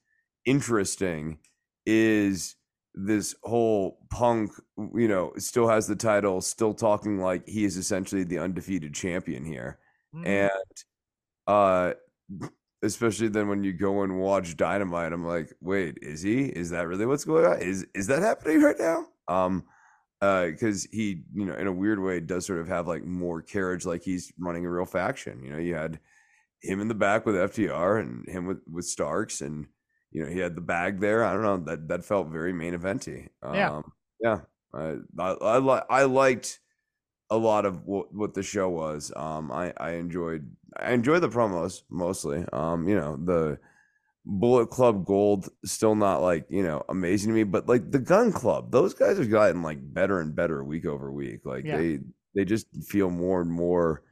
[0.45, 1.39] interesting
[1.87, 2.57] is
[2.95, 4.51] this whole punk,
[4.95, 9.45] you know, still has the title, still talking like he is essentially the undefeated champion
[9.45, 9.79] here.
[10.15, 10.27] Mm-hmm.
[10.27, 10.51] And
[11.47, 11.93] uh
[12.83, 16.45] especially then when you go and watch Dynamite, I'm like, wait, is he?
[16.45, 17.61] Is that really what's going on?
[17.61, 19.07] Is is that happening right now?
[19.29, 19.65] Um,
[20.23, 23.43] uh, because he, you know, in a weird way, does sort of have like more
[23.43, 25.43] carriage, like he's running a real faction.
[25.43, 25.99] You know, you had
[26.63, 29.67] him in the back with FTR and him with with Starks, and
[30.13, 31.25] you know he had the bag there.
[31.25, 33.29] I don't know that that felt very main eventy.
[33.43, 33.83] Um, Yeah.
[34.21, 34.41] yeah.
[34.75, 36.61] I I I, li- I liked
[37.31, 39.13] a lot of what, what the show was.
[39.17, 42.45] Um, I I enjoyed I enjoyed the promos mostly.
[42.53, 43.59] Um, you know the
[44.29, 48.33] Bullet Club Gold still not like you know amazing to me, but like the Gun
[48.33, 51.41] Club, those guys have gotten like better and better week over week.
[51.45, 51.77] Like Yeah.
[51.79, 52.01] they
[52.35, 54.03] they just feel more and more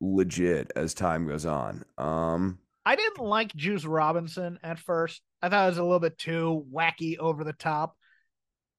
[0.00, 1.84] legit as time goes on.
[1.98, 5.20] Um, I didn't like Juice Robinson at first.
[5.42, 7.96] I thought it was a little bit too wacky over the top,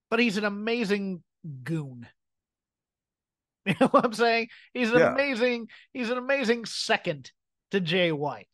[0.10, 1.24] but he's an amazing
[1.64, 2.08] goon.
[3.68, 4.47] You know what I'm saying?
[4.74, 5.12] He's an Yeah.
[5.12, 7.30] amazing, he's an amazing second
[7.72, 8.47] to Jay White.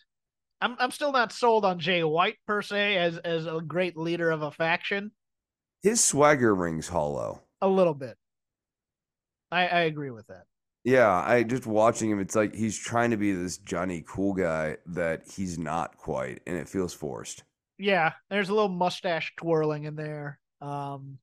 [0.59, 4.31] I'm I'm still not sold on Jay White per se as as a great leader
[4.31, 5.11] of a faction.
[5.83, 7.43] his swagger rings hollow.
[7.61, 8.17] A little bit.
[9.51, 10.45] I, I agree with that.
[10.83, 14.77] Yeah, I just watching him, it's like he's trying to be this Johnny cool guy
[14.87, 17.43] that he's not quite, and it feels forced.
[17.77, 20.39] Yeah, there's a little mustache twirling in there.
[20.61, 21.19] Um,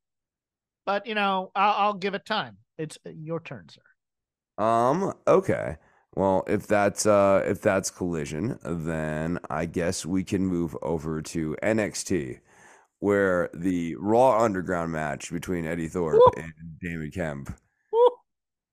[0.86, 2.56] but you know, I'll, I'll give it time.
[2.78, 4.62] It's uh, your turn, sir.
[4.62, 5.76] Um, okay.
[6.14, 11.56] Well, if that's uh if that's collision, then I guess we can move over to
[11.62, 12.40] NXT,
[12.98, 16.42] where the Raw Underground match between Eddy Thorpe Woo.
[16.42, 16.52] and
[16.82, 17.56] Damon Kemp.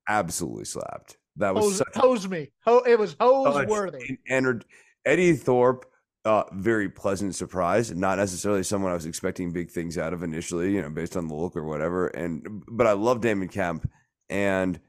[0.07, 1.17] Absolutely slapped.
[1.37, 2.49] That was Hose, such hose me.
[2.65, 4.17] Ho- it was hose worthy.
[4.29, 4.63] ener-
[5.05, 5.85] Eddy Thorpe,
[6.25, 7.93] uh, very pleasant surprise.
[7.93, 11.27] Not necessarily someone I was expecting big things out of initially, you know, based on
[11.27, 12.07] the look or whatever.
[12.07, 13.89] And but I love Damon Kemp,
[14.29, 14.79] and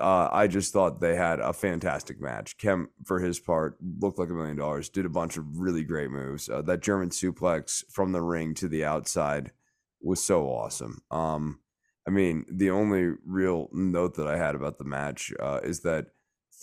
[0.00, 2.58] uh, I just thought they had a fantastic match.
[2.58, 4.90] Kemp, for his part, looked like a million dollars.
[4.90, 6.48] Did a bunch of really great moves.
[6.48, 9.52] Uh, that German suplex from the ring to the outside
[10.02, 11.00] was so awesome.
[11.10, 11.60] Um,
[12.06, 16.06] I mean, the only real note that I had about the match uh, is that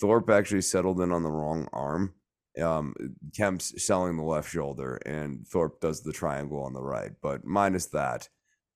[0.00, 2.14] Thorpe actually settled in on the wrong arm.
[2.60, 2.94] Um,
[3.36, 7.12] Kemp's selling the left shoulder, and Thorpe does the triangle on the right.
[7.22, 8.28] But minus that,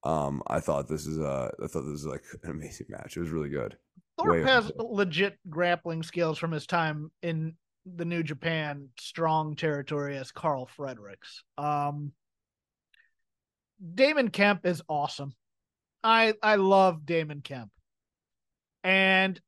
[0.05, 3.17] um, I thought this is a, I thought this was like an amazing match.
[3.17, 3.77] It was really good.
[4.19, 7.57] Thorpe way has legit grappling skills from his time in
[7.87, 11.43] the New Japan strong territory as Karl Fredericks.
[11.59, 12.13] Um,
[13.95, 15.35] Damon Kemp is awesome.
[16.03, 17.71] I I love Damon Kemp.
[18.85, 19.41] And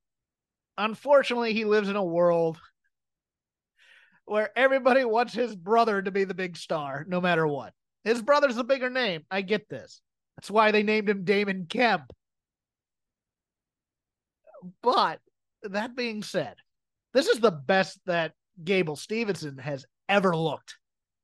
[0.77, 2.57] unfortunately, he lives in a world
[4.25, 7.73] where everybody wants his brother to be the big star, no matter what.
[8.03, 9.23] His brother's the bigger name.
[9.29, 10.01] I get this.
[10.37, 12.11] That's why they named him Damon Kemp.
[14.81, 15.19] But
[15.63, 16.55] that being said,
[17.13, 18.33] this is the best that
[18.63, 20.75] Gable Stevenson has ever looked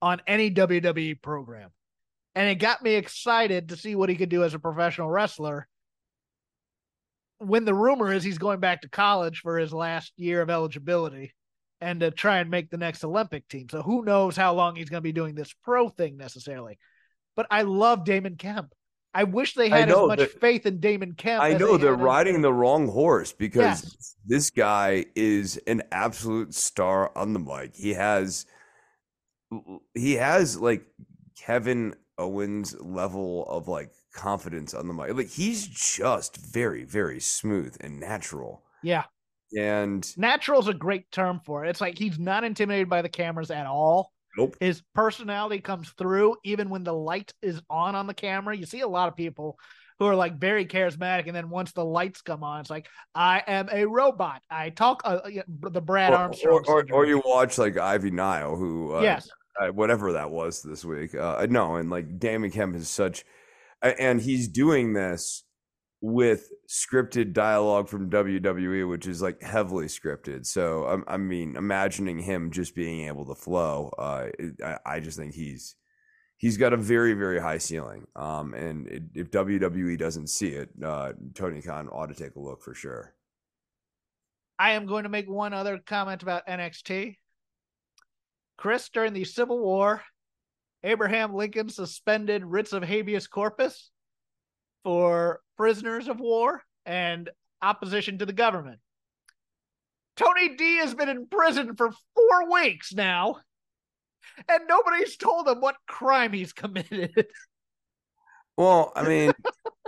[0.01, 1.71] on any WWE program.
[2.35, 5.67] And it got me excited to see what he could do as a professional wrestler.
[7.39, 11.33] When the rumor is he's going back to college for his last year of eligibility
[11.81, 13.67] and to try and make the next Olympic team.
[13.69, 16.77] So who knows how long he's going to be doing this pro thing necessarily.
[17.35, 18.73] But I love Damon Kemp.
[19.13, 21.43] I wish they had as much faith in Damon Kemp.
[21.43, 24.15] I know they in- riding the wrong horse because Yes.
[24.25, 27.75] this guy is an absolute star on the mic.
[27.75, 28.45] He has
[29.93, 30.85] he has like
[31.37, 35.13] Kevin Owens level of like confidence on the mic.
[35.13, 38.63] Like he's just very very smooth and natural.
[38.83, 39.03] Yeah.
[39.57, 41.69] And natural is a great term for it.
[41.69, 44.11] It's like he's not intimidated by the cameras at all.
[44.37, 44.55] nope.
[44.59, 48.55] His personality comes through even when the light is on on the camera.
[48.55, 49.57] You see a lot of people
[50.01, 53.43] who are like very charismatic, and then once the lights come on, it's like I
[53.45, 54.41] am a robot.
[54.49, 56.63] I talk uh, the Brad Armstrong.
[56.67, 59.29] or, or, or you watch like Ivy Nile, who uh, yes,
[59.59, 61.15] uh, whatever that was this week.
[61.15, 63.25] Uh, no, and like Damon Kemp is such,
[63.81, 65.43] and he's doing this
[66.01, 70.45] with scripted dialogue from WWE, which is like heavily scripted.
[70.45, 74.27] So um, I mean, imagining him just being able to flow, uh,
[74.63, 75.75] I, I just think he's
[76.37, 78.07] he's got a very very high ceiling.
[78.15, 82.41] Um, and it, if WWE doesn't see it, uh, Tony Khan ought to take a
[82.41, 83.13] look for sure.
[84.57, 87.17] I am going to make one other comment about NXT.
[88.61, 90.03] Chris, during the Civil War,
[90.83, 93.89] Abraham Lincoln suspended writs of habeas corpus
[94.83, 97.31] for prisoners of war and
[97.63, 98.79] opposition to the government.
[100.15, 103.37] Tony D has been in prison for four weeks now,
[104.47, 107.25] and nobody's told him what crime he's committed.
[108.57, 109.31] Well, I mean,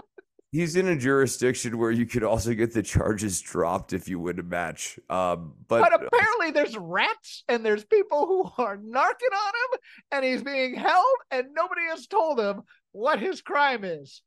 [0.53, 4.39] he's in a jurisdiction where you could also get the charges dropped if you win
[4.39, 4.99] a match.
[5.09, 9.79] Um, but, but apparently there's rats and there's people who are narking on him
[10.11, 14.21] and he's being held and nobody has told him what his crime is.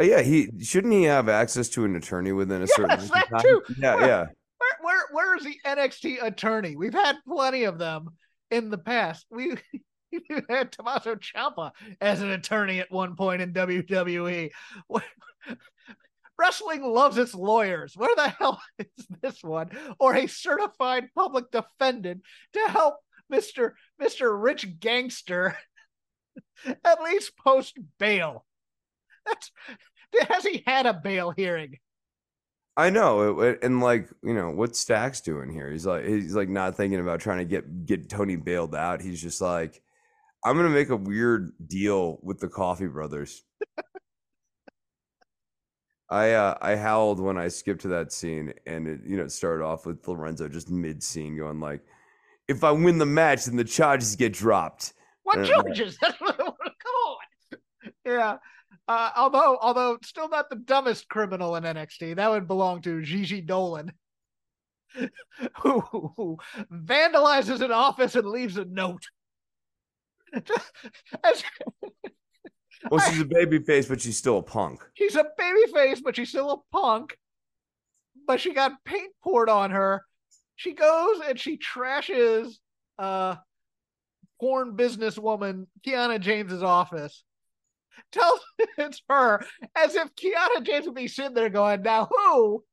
[0.00, 3.28] Uh, yeah, he shouldn't he have access to an attorney within a yes, certain that
[3.30, 3.40] time?
[3.40, 3.62] too.
[3.78, 4.24] Yeah, where, yeah.
[4.58, 6.76] Where, where where is the NXT attorney?
[6.76, 8.08] We've had plenty of them
[8.50, 9.26] in the past.
[9.30, 9.54] We
[10.12, 14.50] we had Tommaso Ciampa as an attorney at one point in WWE.
[16.38, 17.94] Wrestling loves its lawyers.
[17.96, 19.70] Where the hell is this one?
[20.00, 22.22] Or a certified public defendant
[22.54, 22.96] to help
[23.32, 23.72] Mr.
[24.00, 24.42] Mr.
[24.42, 25.56] Rich Gangster
[26.84, 28.44] at least post bail.
[29.26, 29.50] That's
[30.28, 31.78] has he had a bail hearing?
[32.76, 35.70] I know, and like you know, what Stacks doing here?
[35.70, 39.02] He's like, he's like not thinking about trying to get get Tony bailed out.
[39.02, 39.82] He's just like,
[40.44, 43.42] I'm gonna make a weird deal with the Coffee Brothers.
[46.12, 49.32] I uh, I howled when I skipped to that scene, and it you know it
[49.32, 51.80] started off with Lorenzo just mid scene going like,
[52.48, 54.92] "If I win the match, then the charges get dropped."
[55.22, 55.96] What charges?
[56.02, 57.16] Come on.
[58.04, 58.36] Yeah.
[58.88, 63.40] Uh, although, although still not the dumbest criminal in NXT, that would belong to Gigi
[63.40, 63.92] Dolan,
[65.60, 66.38] who, who
[66.70, 69.06] vandalizes an office and leaves a note.
[71.24, 71.44] As,
[72.90, 74.82] Well, she's a baby face, but she's still a punk.
[74.94, 77.16] she's a baby face, but she's still a punk.
[78.26, 80.04] But she got paint poured on her.
[80.56, 82.54] She goes and she trashes
[82.98, 83.36] uh
[84.40, 87.24] porn businesswoman Kiana James's office.
[88.10, 88.40] Tells
[88.78, 89.44] it's her
[89.76, 92.64] as if Kiana James would be sitting there going, now who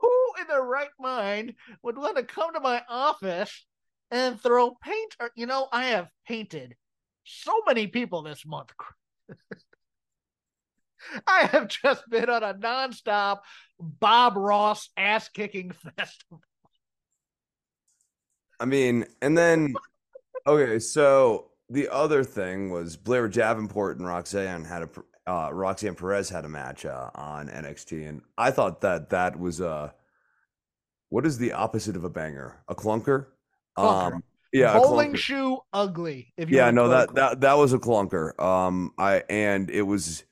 [0.00, 3.66] who in their right mind would want to come to my office
[4.10, 6.74] and throw paint or you know, I have painted
[7.28, 8.72] so many people this month.
[11.26, 13.40] I have just been on a nonstop
[13.78, 16.42] Bob Ross ass kicking festival.
[18.60, 19.74] I mean, and then
[20.46, 24.88] okay, so the other thing was Blair Davenport and Roxanne had a
[25.30, 29.60] uh, Roxanne Perez had a match uh, on NXT, and I thought that that was
[29.60, 29.90] uh,
[31.10, 32.62] what is the opposite of a banger?
[32.68, 33.26] A clunker?
[33.76, 34.14] Clunker.
[34.14, 36.32] Um, yeah, Bowling shoe ugly.
[36.36, 38.38] If you Yeah, no, that that that was a clunker.
[38.40, 40.24] Um, I and it was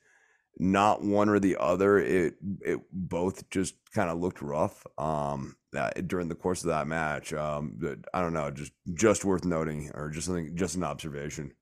[0.57, 1.99] not one or the other.
[1.99, 4.85] It it both just kind of looked rough.
[4.97, 7.33] Um, that during the course of that match.
[7.33, 11.53] Um, but I don't know, just just worth noting, or just something, just an observation.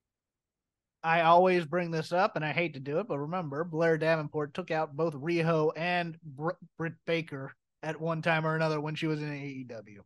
[1.04, 4.56] I always bring this up, and I hate to do it, but remember, Blair Davenport
[4.56, 7.54] took out both Riho and Br- Britt Baker
[7.84, 10.00] at one time or another when she was in AEW.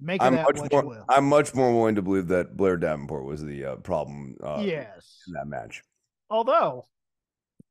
[0.00, 0.84] Make I'm much what you more.
[0.84, 1.04] will.
[1.08, 4.36] I'm much more willing to believe that Blair Davenport was the uh, problem.
[4.42, 5.22] Uh, yes.
[5.26, 5.82] in that match.
[6.28, 6.86] Although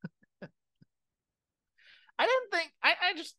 [2.18, 3.36] I didn't think I, I just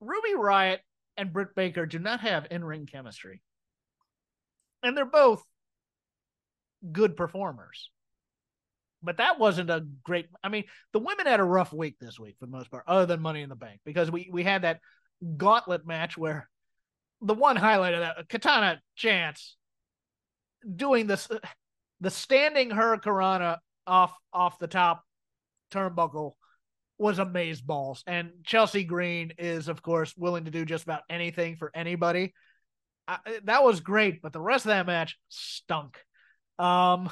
[0.00, 0.78] Ruby Riott
[1.16, 3.42] and Britt Baker do not have in-ring chemistry.
[4.82, 5.42] And they're both
[6.92, 7.90] good performers.
[9.02, 12.36] But that wasn't a great I mean, the women had a rough week this week
[12.38, 14.80] for the most part, other than Money in the Bank, because we we had that
[15.36, 16.48] gauntlet match where
[17.20, 19.56] the one highlight of that Katana Chance
[20.76, 21.28] doing this
[22.00, 25.04] the standing Hurricanrana off off the top
[25.72, 26.32] turnbuckle
[26.98, 28.02] was amaze balls.
[28.06, 32.34] And Chelsea Green is, of course, willing to do just about anything for anybody.
[33.06, 35.96] I, that was great, but the rest of that match stunk.
[36.58, 37.08] Um,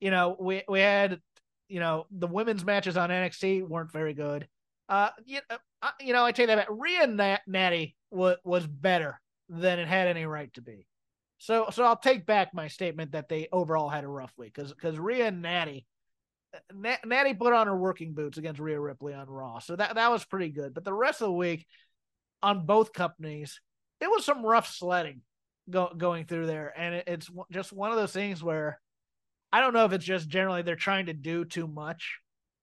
[0.00, 1.20] you know, we we had,
[1.68, 4.48] you know, the women's matches on NXT weren't very good.
[4.90, 6.68] Uh, you, uh, you know, I take that back.
[6.68, 10.86] Rhea Nat- Natty was was better than it had any right to be.
[11.38, 14.74] So, so I'll take back my statement that they overall had a rough week because
[14.74, 15.86] because Rhea and Natty,
[16.74, 20.10] Nat, Natty put on her working boots against Rhea Ripley on Raw, so that that
[20.10, 20.74] was pretty good.
[20.74, 21.66] But the rest of the week,
[22.42, 23.60] on both companies,
[24.00, 25.22] it was some rough sledding
[25.70, 28.80] go, going through there, and it, it's just one of those things where
[29.52, 32.18] I don't know if it's just generally they're trying to do too much,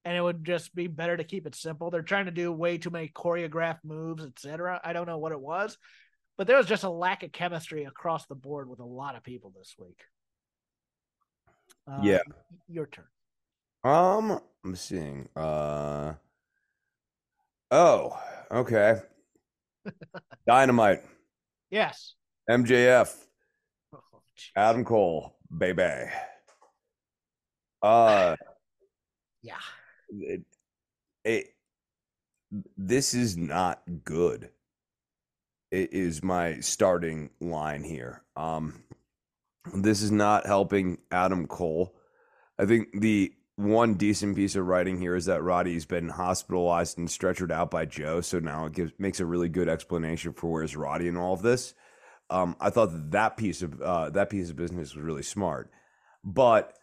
[0.08, 1.92] and it would just be better to keep it simple.
[1.92, 4.80] They're trying to do way too many choreographed moves, etc.
[4.82, 5.78] I don't know what it was,
[6.38, 9.24] but there was just a lack of chemistry across the board with a lot of
[9.26, 10.00] people this week.
[11.86, 12.20] Uh, Yeah.
[12.70, 13.04] your turn.
[13.84, 15.28] Um, I'm seeing.
[15.36, 16.14] Uh,
[17.72, 18.18] oh,
[18.50, 19.02] okay.
[20.48, 21.04] Dynamite,
[21.70, 22.16] Yes.
[22.50, 23.14] MJF,
[23.94, 24.00] Oh.
[24.56, 26.10] Adam Cole, baby.
[27.82, 28.38] Uh,
[29.42, 29.58] yeah.
[30.10, 30.42] It,
[31.24, 31.48] it
[32.78, 34.50] this is not good.
[35.72, 38.24] It is my starting line here.
[38.36, 38.84] Um
[39.74, 41.94] this is not helping adam cole.
[42.58, 47.08] I think the one decent piece of writing here is that Roddy's been hospitalized and
[47.08, 50.76] stretchered out by Joe, so now it gives makes a really good explanation for where's
[50.76, 51.74] Roddy in all of this.
[52.30, 55.72] Um, I thought that, that piece of uh, that piece of business was really smart,
[56.24, 56.74] but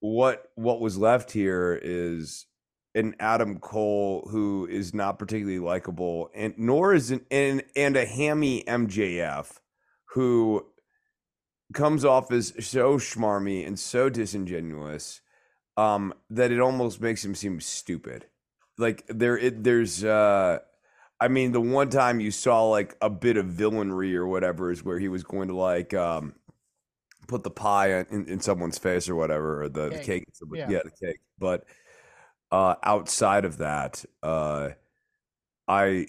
[0.00, 2.46] what what was left here is
[2.94, 8.06] an Adam Cole who is not particularly likable, and nor is an and, and a
[8.06, 9.58] hammy MJF
[10.10, 10.66] who
[11.72, 15.20] comes off as so schmarmy and so disingenuous
[15.76, 18.26] um, that it almost makes him seem stupid.
[18.78, 20.58] Like there, it, there's, uh,
[21.20, 24.84] I mean, the one time you saw like a bit of villainry or whatever is
[24.84, 26.34] where he was going to like um,
[27.28, 30.04] put the pie in, in someone's face or whatever, or the cake.
[30.04, 30.24] the cake.
[30.52, 30.70] Yeah.
[30.70, 31.20] yeah, the cake.
[31.38, 31.64] But
[32.54, 34.70] uh, outside of that, uh,
[35.66, 36.06] I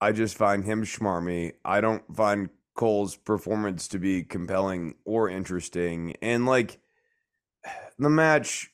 [0.00, 1.52] I just find him schmarmy.
[1.66, 6.80] I don't find Cole's performance to be compelling or interesting, and like
[7.98, 8.70] the match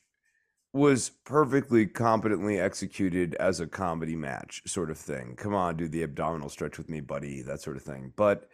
[0.71, 5.35] was perfectly competently executed as a comedy match sort of thing.
[5.35, 8.13] Come on, do the abdominal stretch with me, buddy, that sort of thing.
[8.15, 8.47] But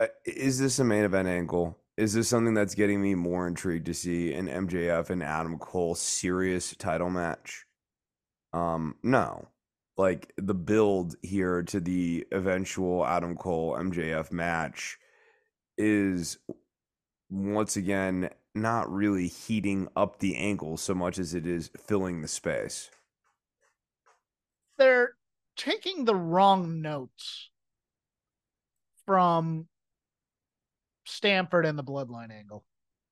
[0.00, 1.78] uh, is this a main event angle?
[1.96, 5.94] Is this something that's getting me more intrigued to see an MJF and Adam Cole
[5.94, 7.66] serious title match?
[8.52, 9.48] Um, no.
[9.98, 14.98] Like the build here to the eventual Adam Cole MJF match
[15.76, 16.38] is
[17.28, 22.28] once again not really heating up the angle so much as it is filling the
[22.28, 22.90] space.
[24.78, 25.14] They're
[25.56, 27.50] taking the wrong notes
[29.04, 29.68] from
[31.04, 32.64] Stamford and the bloodline angle,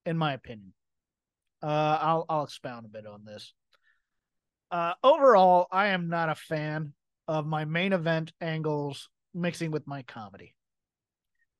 [0.06, 0.72] in my opinion.
[1.62, 3.52] Uh, I'll I'll expound a bit on this.
[4.70, 6.94] Uh, overall, I am not a fan
[7.28, 10.54] of my main event angles mixing with my comedy.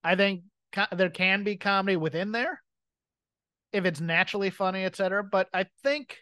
[0.03, 2.63] I think co- there can be comedy within there,
[3.73, 5.23] if it's naturally funny, etc.
[5.25, 6.19] But I think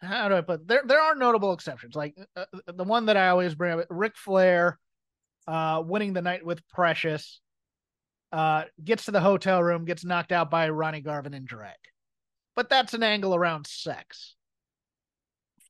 [0.00, 0.82] how do I put there?
[0.84, 4.16] There are notable exceptions, like uh, uh, the one that I always bring up: Ric
[4.16, 4.78] Flair
[5.48, 7.40] uh, winning the night with Precious,
[8.32, 11.76] uh, gets to the hotel room, gets knocked out by Ronnie Garvin and drag.
[12.54, 14.34] But that's an angle around sex.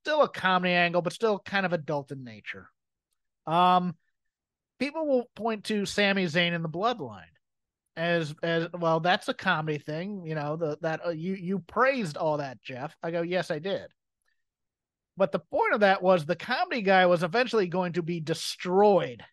[0.01, 2.69] Still a comedy angle, but still kind of adult in nature.
[3.47, 3.97] Um,
[4.79, 7.25] people will point to Sami Zayn in the Bloodline
[7.97, 12.17] as as well that's a comedy thing you know the that uh, you you praised
[12.17, 13.87] all that jeff i go yes i did
[15.17, 19.25] but the point of that was the comedy guy was eventually going to be destroyed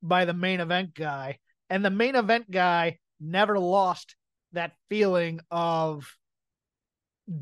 [0.00, 1.38] by the main event guy
[1.70, 4.14] and the main event guy never lost
[4.52, 6.16] that feeling of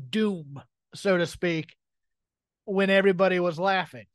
[0.09, 0.61] doom
[0.93, 1.75] so to speak
[2.65, 4.05] when everybody was laughing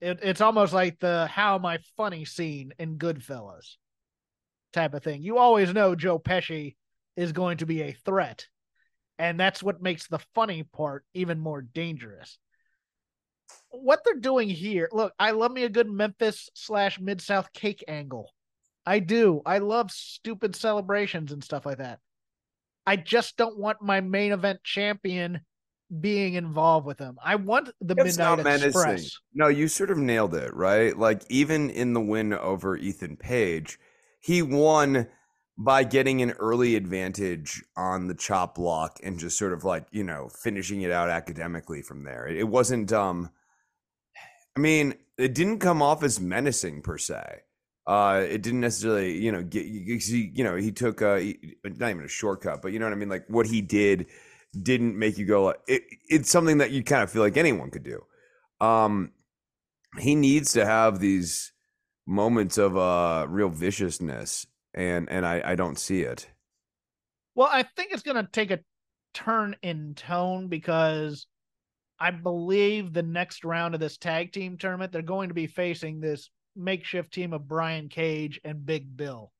[0.00, 3.76] it, it's almost like the how am i funny scene in goodfellas
[4.74, 5.22] type of thing.
[5.22, 6.74] You always know Joe Pesci
[7.16, 8.46] is going to be a threat.
[9.18, 12.38] And that's what makes the funny part even more dangerous.
[13.70, 17.84] What they're doing here, look, I love me a good Memphis slash Mid South cake
[17.86, 18.33] angle.
[18.86, 19.42] I do.
[19.46, 22.00] I love stupid celebrations and stuff like that.
[22.86, 25.40] I just don't want my main event champion
[26.00, 27.16] being involved with them.
[27.22, 29.18] I want the it's Midnight Express.
[29.32, 30.96] No, you sort of nailed it, right?
[30.96, 33.78] Like even in the win over Ethan Page,
[34.20, 35.06] he won
[35.56, 40.02] by getting an early advantage on the chop block and just sort of like you
[40.02, 43.30] know finishing it out academically from there it wasn't um
[44.56, 47.40] i mean it didn't come off as menacing per se
[47.86, 49.98] uh it didn't necessarily you know get you,
[50.34, 51.20] you know he took uh
[51.64, 54.06] not even a shortcut but you know what i mean like what he did
[54.62, 57.84] didn't make you go it, it's something that you kind of feel like anyone could
[57.84, 58.02] do
[58.60, 59.10] um
[59.98, 61.52] he needs to have these
[62.06, 66.28] moments of uh real viciousness and and I I don't see it.
[67.34, 68.60] Well, I think it's going to take a
[69.12, 71.26] turn in tone because
[71.98, 76.00] I believe the next round of this tag team tournament they're going to be facing
[76.00, 79.32] this makeshift team of Brian Cage and Big Bill.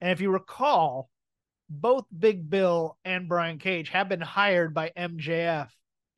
[0.00, 1.10] And if you recall,
[1.68, 5.68] both Big Bill and Brian Cage have been hired by MJF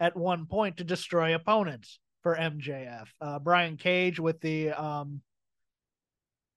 [0.01, 3.09] at one point to destroy opponents for MJF.
[3.21, 5.21] Uh, Brian Cage with the um,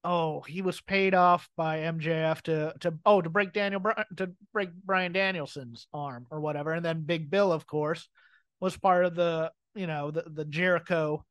[0.04, 3.82] oh, he was paid off by MJF to to oh to break Daniel
[4.18, 8.08] to break Bryan Danielson's arm or whatever, and then Big Bill, of course,
[8.60, 11.26] was part of the you know the the Jericho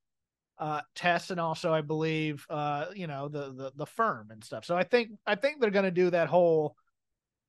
[0.58, 4.64] uh test and also I believe uh you know the the the firm and stuff.
[4.64, 6.76] So I think I think they're going to do that whole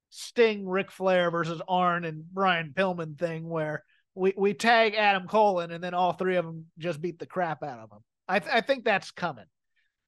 [0.10, 3.84] Sting Ric Flair versus Arn and Brian Pillman thing where
[4.16, 7.64] we we tag Adam Colin and then all three of them just beat the crap
[7.64, 8.00] out of him.
[8.28, 9.46] I th- I think that's coming.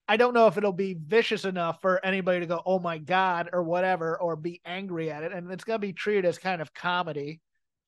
[0.07, 3.49] I don't know if it'll be vicious enough for anybody to go, "Oh my god,"
[3.51, 6.73] or whatever, or be angry at it, and it's gonna be treated as kind of
[6.73, 7.41] comedy.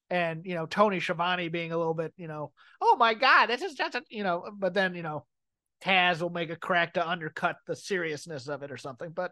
[0.09, 2.51] And you know, Tony Schiavone being a little bit, you know,
[2.81, 5.25] "Oh my god, this is just," a, you know, but then you know,
[5.83, 9.11] Taz will make a crack to undercut the seriousness of it or something.
[9.11, 9.31] But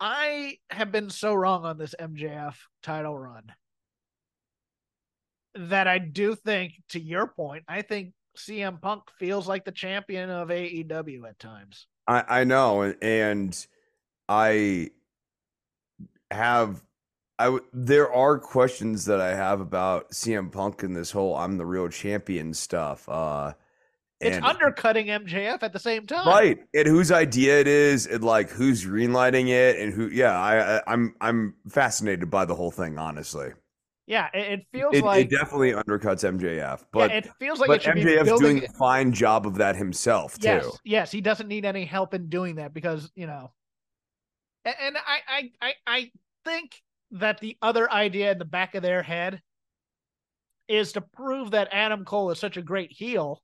[0.00, 3.44] I have been so wrong on this MJF title run
[5.54, 10.28] that I do think, to your point, I think CM Punk feels like the champion
[10.28, 11.86] of AEW at times.
[12.06, 13.66] I, I know, and
[14.28, 14.90] I
[16.30, 16.82] have
[17.38, 21.66] I there are questions that I have about CM Punk and this whole "I'm the
[21.66, 23.08] real champion" stuff.
[23.08, 23.52] Uh,
[24.20, 26.58] it's undercutting MJF at the same time, right?
[26.74, 30.08] And whose idea it is, and like who's greenlighting it, and who?
[30.08, 33.50] Yeah, I, I I'm I'm fascinated by the whole thing, honestly.
[34.06, 37.68] Yeah, it, it feels it, like it definitely undercuts MJF, but yeah, it feels like
[37.68, 40.72] but MJF's doing a fine job of that himself yes, too.
[40.84, 43.52] Yes, he doesn't need any help in doing that because you know,
[44.64, 46.10] and, and I, I I I
[46.44, 46.82] think
[47.12, 49.40] that the other idea in the back of their head
[50.68, 53.42] is to prove that Adam Cole is such a great heel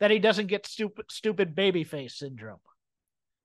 [0.00, 2.58] that he doesn't get stupid stupid babyface syndrome.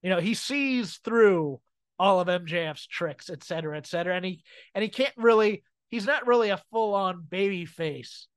[0.02, 1.60] You know, he sees through
[2.00, 4.44] all of MJF's tricks, et cetera, et cetera, and he
[4.74, 8.28] and he can't really he's not really a full on baby face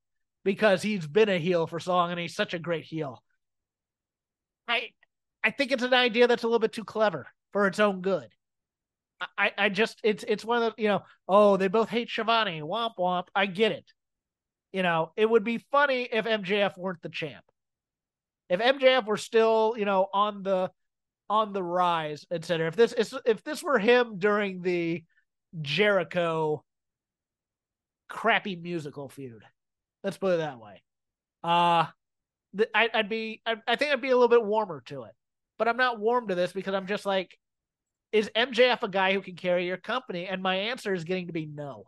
[0.44, 3.22] because he's been a heel for so long and he's such a great heel.
[4.66, 4.90] I
[5.42, 8.28] I think it's an idea that's a little bit too clever for its own good.
[9.36, 12.62] I, I just it's it's one of the you know oh they both hate Shivani.
[12.62, 13.24] Womp womp.
[13.34, 13.90] I get it.
[14.72, 17.44] You know it would be funny if MJF weren't the champ.
[18.48, 20.70] If MJF were still you know on the
[21.30, 25.04] on the rise etc if this is if this were him during the
[25.60, 26.64] Jericho
[28.08, 29.42] crappy musical feud.
[30.04, 30.82] Let's put it that way.
[31.42, 31.86] Uh
[32.74, 35.12] I, would be, I, I think I'd be a little bit warmer to it,
[35.58, 37.38] but I'm not warm to this because I'm just like,
[38.12, 40.26] is MJF a guy who can carry your company?
[40.26, 41.84] And my answer is getting to be no.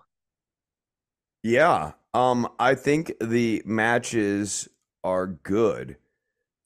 [1.43, 1.93] Yeah.
[2.12, 4.68] Um, I think the matches
[5.05, 5.97] are good.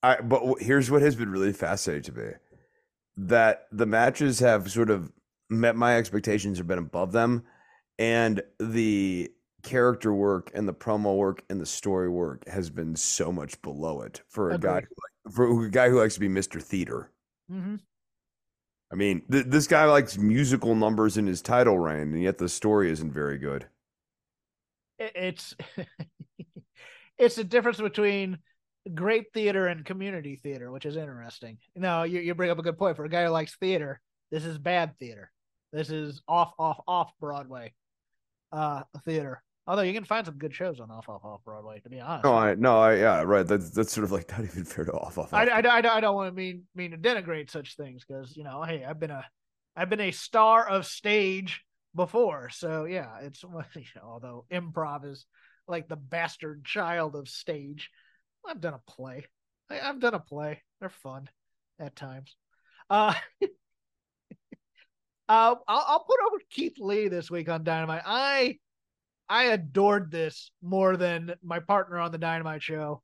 [0.03, 2.33] I, but here's what has been really fascinating to me
[3.17, 5.13] that the matches have sort of
[5.49, 7.45] met my expectations or been above them.
[7.99, 9.31] And the
[9.63, 14.03] character work and the promo work and the story work has been so much below
[14.03, 14.69] it for a Agreed.
[14.69, 16.61] guy who, for a guy who likes to be Mr.
[16.61, 17.11] Theater.
[17.51, 17.77] Mm-hmm.
[18.95, 22.49] I mean, th- this guy likes musical numbers in his title reign, and yet the
[22.49, 23.67] story isn't very good.
[25.01, 25.57] It's
[27.19, 28.39] it's the difference between
[28.95, 31.59] great theater and community theater, which is interesting.
[31.75, 32.95] No, you, you bring up a good point.
[32.95, 35.33] For a guy who likes theater, this is bad theater.
[35.73, 37.75] This is off, off, off Broadway
[38.53, 39.43] uh, theater.
[39.67, 42.25] Although you can find some good shows on off off off Broadway, to be honest.
[42.25, 43.47] No, I no, I yeah, right.
[43.47, 45.33] That's that's sort of like not even fair to off off.
[45.33, 48.45] I, I, I, I don't want to mean mean to denigrate such things because you
[48.45, 49.25] know, hey, I've been a
[49.75, 51.63] I've been a star of stage
[51.95, 53.43] before, so yeah, it's
[53.75, 55.25] you know, although improv is
[55.67, 57.91] like the bastard child of stage.
[58.47, 59.25] I've done a play.
[59.71, 60.63] I, have done a play.
[60.79, 61.31] They're fun
[61.79, 62.37] at times.
[62.91, 63.47] Uh, uh,
[65.29, 68.03] I'll, I'll put over Keith Lee this week on Dynamite.
[68.05, 68.59] I
[69.35, 73.03] I adored this more than my partner on the Dynamite show.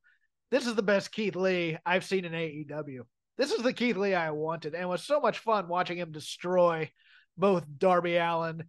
[0.49, 3.01] This is the best Keith Lee I've seen in AEW.
[3.37, 6.13] This is the Keith Lee I wanted, and it was so much fun watching him
[6.13, 6.89] destroy
[7.37, 8.63] both Darby Allin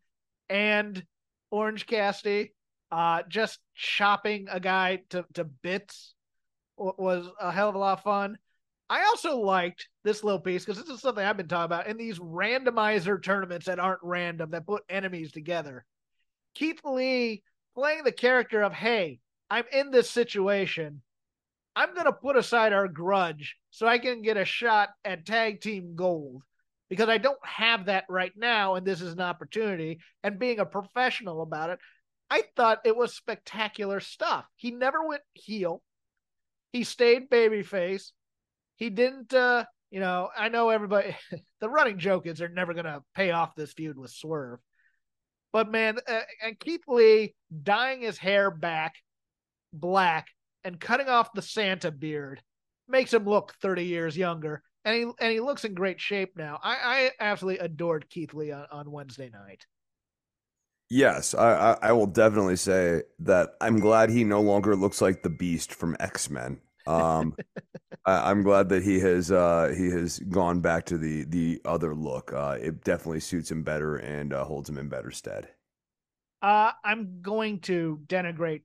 [0.48, 1.06] and
[1.52, 2.52] Orange Cassidy.
[2.90, 6.16] Uh, just chopping a guy to, to bits
[6.76, 8.38] was a hell of a lot of fun.
[8.90, 11.96] I also liked this little piece because this is something I've been talking about in
[11.96, 15.84] these randomizer tournaments that aren't random that put enemies together.
[16.54, 17.44] Keith Lee
[17.74, 19.20] playing the character of, hey,
[19.50, 21.02] I'm in this situation.
[21.74, 25.60] I'm going to put aside our grudge so I can get a shot at tag
[25.60, 26.42] team gold
[26.88, 28.74] because I don't have that right now.
[28.74, 30.00] And this is an opportunity.
[30.22, 31.78] And being a professional about it,
[32.28, 34.46] I thought it was spectacular stuff.
[34.56, 35.82] He never went heel,
[36.72, 38.10] he stayed babyface.
[38.76, 41.14] He didn't, uh, you know, I know everybody,
[41.60, 44.58] the running joke is they're never going to pay off this feud with Swerve.
[45.52, 48.94] But man, uh, and Keith Lee dyeing his hair back
[49.72, 50.28] black
[50.64, 52.42] and cutting off the Santa beard
[52.88, 54.62] makes him look 30 years younger.
[54.84, 56.58] And he and he looks in great shape now.
[56.62, 59.64] I, I absolutely adored Keith Lee on, on Wednesday night.
[60.90, 65.30] Yes, I, I, will definitely say that I'm glad he no longer looks like the
[65.30, 66.60] Beast from X Men.
[66.86, 67.34] Um,
[68.04, 71.94] I, am glad that he has uh, he has gone back to the the other
[71.94, 72.32] look.
[72.32, 75.48] Uh, it definitely suits him better and uh, holds him in better stead.
[76.40, 78.62] Uh, I'm going to denigrate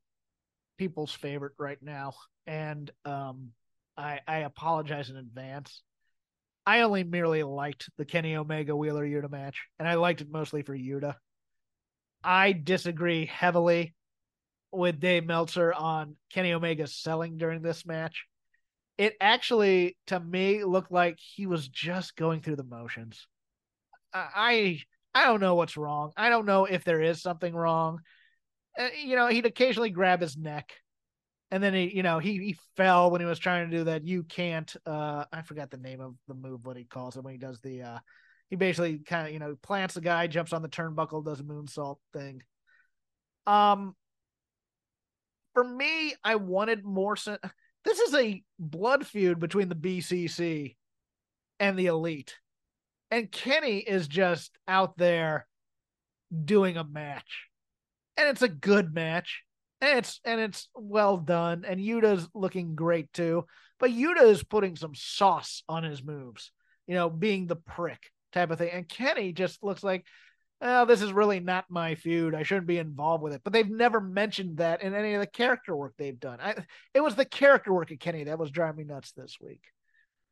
[0.78, 2.14] people's favorite right now,
[2.48, 3.50] and um,
[3.96, 5.84] I, I apologize in advance.
[6.66, 10.64] I only merely liked the Kenny Omega Wheeler Yuta match, and I liked it mostly
[10.64, 11.16] for Yuta.
[12.24, 13.94] I disagree heavily
[14.72, 18.26] with Dave Meltzer on Kenny Omega's selling during this match.
[18.98, 23.28] It actually, to me, looked like he was just going through the motions.
[24.14, 24.82] I
[25.14, 26.12] I don't know what's wrong.
[26.18, 28.00] I don't know if there is something wrong.
[28.78, 30.72] Uh, you know, he'd occasionally grab his neck,
[31.52, 34.06] and then he, you know, he he fell when he was trying to do that.
[34.06, 34.74] You can't.
[34.86, 36.66] Uh, I forgot the name of the move.
[36.66, 37.82] What he calls it when he does the.
[37.84, 38.00] uh
[38.50, 41.44] He basically kind of you know plants the guy, jumps on the turnbuckle, does a
[41.44, 42.42] moonsault thing.
[43.46, 43.96] Um,
[45.58, 47.16] for me, I wanted more.
[47.84, 50.76] This is a blood feud between the BCC
[51.58, 52.36] and the Elite,
[53.10, 55.48] and Kenny is just out there
[56.44, 57.46] doing a match,
[58.18, 59.42] and it's a good match,
[59.80, 63.46] and it's and it's well done, and Yuta's looking great too.
[63.80, 66.52] But Yuta is putting some sauce on his moves,
[66.88, 70.06] you know, being the prick type of thing, and Kenny just looks like
[70.62, 72.34] oh, this is really not my feud.
[72.34, 73.42] I shouldn't be involved with it.
[73.44, 76.40] But they've never mentioned that in any of the character work they've done.
[76.42, 76.56] I,
[76.94, 79.62] it was the character work of Kenny that was driving me nuts this week.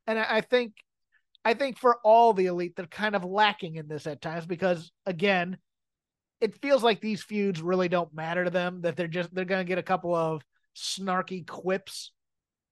[0.07, 0.73] And I, I think,
[1.43, 4.91] I think for all the elite, they're kind of lacking in this at times because
[5.05, 5.57] again,
[6.41, 8.81] it feels like these feuds really don't matter to them.
[8.81, 10.43] That they're just they're to get a couple of
[10.75, 12.11] snarky quips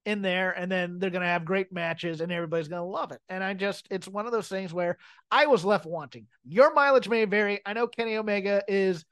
[0.06, 3.12] in there and then they're going to have great matches and everybody's going to love
[3.12, 3.22] it.
[3.30, 4.98] And I just, it's one of those things where
[5.32, 6.28] I was left wanting.
[6.44, 7.62] Your mileage may vary.
[7.66, 9.06] I know Kenny Omega is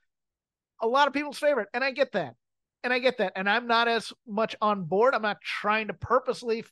[0.81, 2.35] a lot of people's favorite, and I get that.
[2.83, 3.33] And I get that.
[3.35, 5.13] And I'm not as much on board.
[5.13, 6.65] I'm not trying to purposely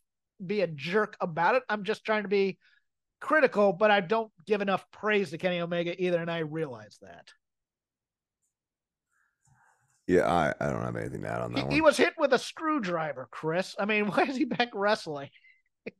[0.43, 1.63] be a jerk about it.
[1.70, 2.57] I'm just trying to be
[3.22, 6.17] critical, but I don't give enough praise to Kenny Omega either.
[6.17, 7.32] And I realize that.
[10.10, 11.74] Yeah, I, I don't have anything to add on that he, one.
[11.76, 13.76] He was hit with a screwdriver, Chris.
[13.78, 15.30] I mean, why is he back wrestling?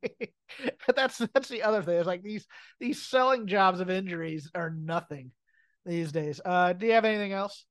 [0.96, 1.96] that's that's the other thing.
[1.96, 2.44] It's like these
[2.80, 5.30] these selling jobs of injuries are nothing
[5.86, 6.40] these days.
[6.44, 7.64] Uh, do you have anything else?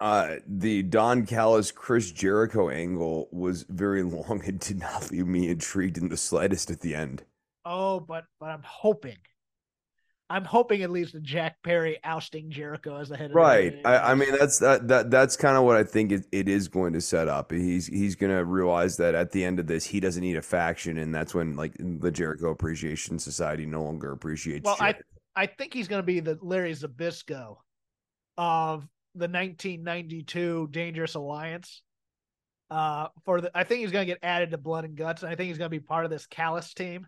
[0.00, 5.50] Uh, the Don Callis Chris Jericho angle was very long and did not leave me
[5.50, 7.24] intrigued in the slightest at the end.
[7.66, 9.18] Oh, but but I'm hoping
[10.30, 13.34] I'm hoping it leads to Jack Perry ousting Jericho as the head.
[13.34, 13.74] Right.
[13.74, 16.48] Of I, I, mean, that's that that that's kind of what I think it, it
[16.48, 17.50] is going to set up.
[17.50, 20.42] He's he's going to realize that at the end of this, he doesn't need a
[20.42, 24.64] faction, and that's when like the Jericho Appreciation Society no longer appreciates.
[24.64, 25.00] Well, Jericho.
[25.34, 27.56] I I think he's going to be the Larry Zbyszko
[28.36, 31.82] of the 1992 Dangerous Alliance.
[32.70, 35.32] Uh, for the I think he's going to get added to Blood and Guts, and
[35.32, 37.06] I think he's going to be part of this Callis team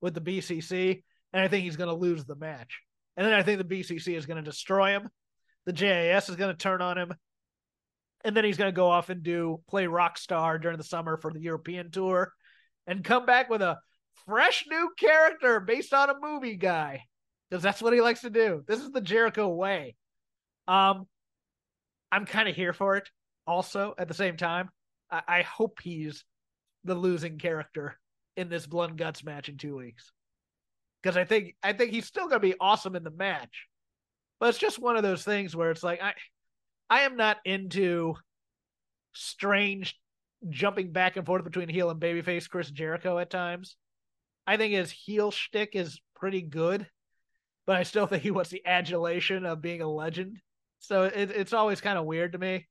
[0.00, 1.02] with the BCC
[1.32, 2.80] and I think he's going to lose the match.
[3.16, 5.08] And then I think the BCC is going to destroy him.
[5.66, 7.12] The JAS is going to turn on him.
[8.24, 11.16] And then he's going to go off and do play rock star during the summer
[11.16, 12.32] for the European tour
[12.86, 13.78] and come back with a
[14.26, 17.02] fresh new character based on a movie guy
[17.50, 18.62] because that's what he likes to do.
[18.66, 19.96] This is the Jericho way.
[20.68, 21.06] Um,
[22.12, 23.08] I'm kind of here for it.
[23.46, 24.70] Also, at the same time,
[25.10, 26.24] I-, I hope he's
[26.84, 27.98] the losing character
[28.36, 30.12] in this Blood Guts match in two weeks
[31.02, 33.66] because I think I think he's still going to be awesome in the match.
[34.40, 36.14] But it's just one of those things where it's like I
[36.90, 38.14] I am not into
[39.14, 39.98] strange
[40.48, 43.76] jumping back and forth between heel and babyface Chris Jericho at times.
[44.46, 46.86] I think his heel shtick is pretty good,
[47.66, 50.38] but I still think he wants the adulation of being a legend.
[50.80, 52.66] So it, it's always kind of weird to me,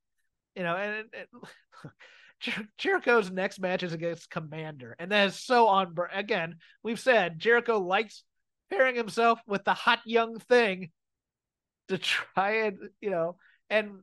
[0.56, 0.76] you know.
[0.76, 1.30] And it,
[2.42, 5.96] Jer- Jericho's next match is against Komander, and that is so on.
[6.14, 8.24] Again, we've said Jericho likes
[8.70, 10.90] pairing himself with the hot young thing
[11.88, 13.38] to try and you know,
[13.70, 14.00] and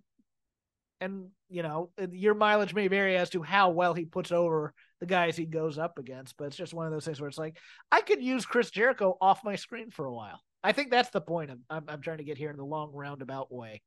[1.00, 5.06] and you know, your mileage may vary as to how well he puts over the
[5.06, 7.56] guys he goes up against, but it's just one of those things where it's like
[7.90, 10.40] I could use Chris Jericho off my screen for a while.
[10.62, 12.92] I think that's the point I'm, I'm, I'm trying to get here in the long
[12.92, 13.80] roundabout way.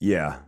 [0.00, 0.40] Yeah,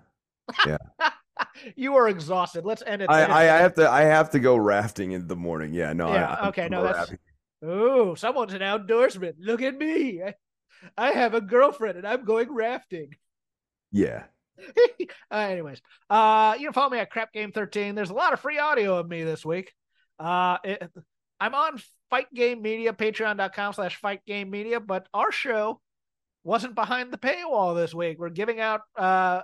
[0.66, 0.78] yeah.
[1.77, 2.64] you are exhausted.
[2.64, 3.10] Let's end it.
[3.10, 5.72] I, I, I, have to I have to go rafting in the morning.
[5.72, 6.12] Yeah, no.
[6.12, 7.12] Yeah, I, okay, no, that's.
[7.62, 9.35] Oh, someone's an outdoorsman.
[9.39, 10.22] Look at me.
[10.22, 10.35] I,
[10.97, 13.10] I have a girlfriend and I'm going rafting.
[13.93, 14.24] Yeah.
[15.31, 17.94] uh, anyways, uh, you can follow me at Crap Game 13.
[17.94, 19.72] There's a lot of free audio of me this week.
[20.18, 20.90] Uh, it,
[21.40, 25.81] I'm on Fight Game Media, patreon.com slash Fight Game Media, but our show
[26.44, 28.18] wasn't behind the paywall this week.
[28.18, 29.43] We're giving out uh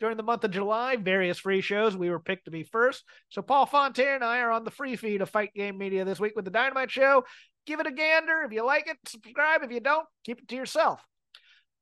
[0.00, 1.96] during the month of July, various free shows.
[1.96, 3.04] We were picked to be first.
[3.30, 6.20] So Paul Fontaine and I are on the free feed of Fight Game Media this
[6.20, 7.24] week with the Dynamite Show.
[7.66, 8.42] Give it a gander.
[8.44, 9.62] If you like it, subscribe.
[9.62, 11.00] If you don't, keep it to yourself.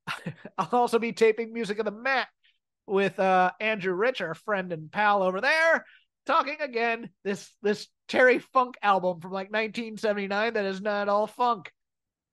[0.57, 2.27] I'll also be taping Music of the Mat
[2.87, 5.85] with uh, Andrew Rich, our friend and pal over there.
[6.25, 11.71] talking again this this Terry Funk album from like 1979 that is not all funk,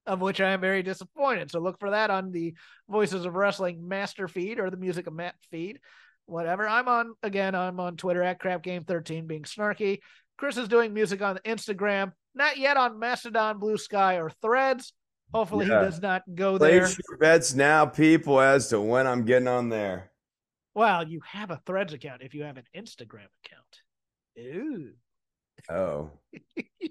[0.06, 1.50] of which I am very disappointed.
[1.50, 2.54] So look for that on the
[2.88, 5.80] Voices of Wrestling master feed or the Music of Mat feed,
[6.26, 6.68] whatever.
[6.68, 7.54] I'm on again.
[7.54, 10.00] I'm on Twitter at Crap Game 13 being snarky.
[10.38, 14.92] Chris is doing music on Instagram, not yet on Mastodon, Bluesky, or Threads.
[15.32, 15.78] Hopefully Yeah.
[15.80, 17.04] he does not go Place there.
[17.08, 20.10] your bets now, people, as to when I'm getting on there.
[20.74, 23.82] Well, you have a Threads account if you have an Instagram account.
[24.38, 24.92] Ooh.
[25.70, 26.10] Oh,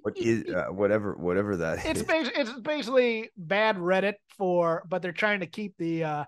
[0.02, 5.12] what is uh, whatever whatever that it's bas- it's basically bad Reddit for, but they're
[5.12, 6.04] trying to keep the.
[6.04, 6.26] uh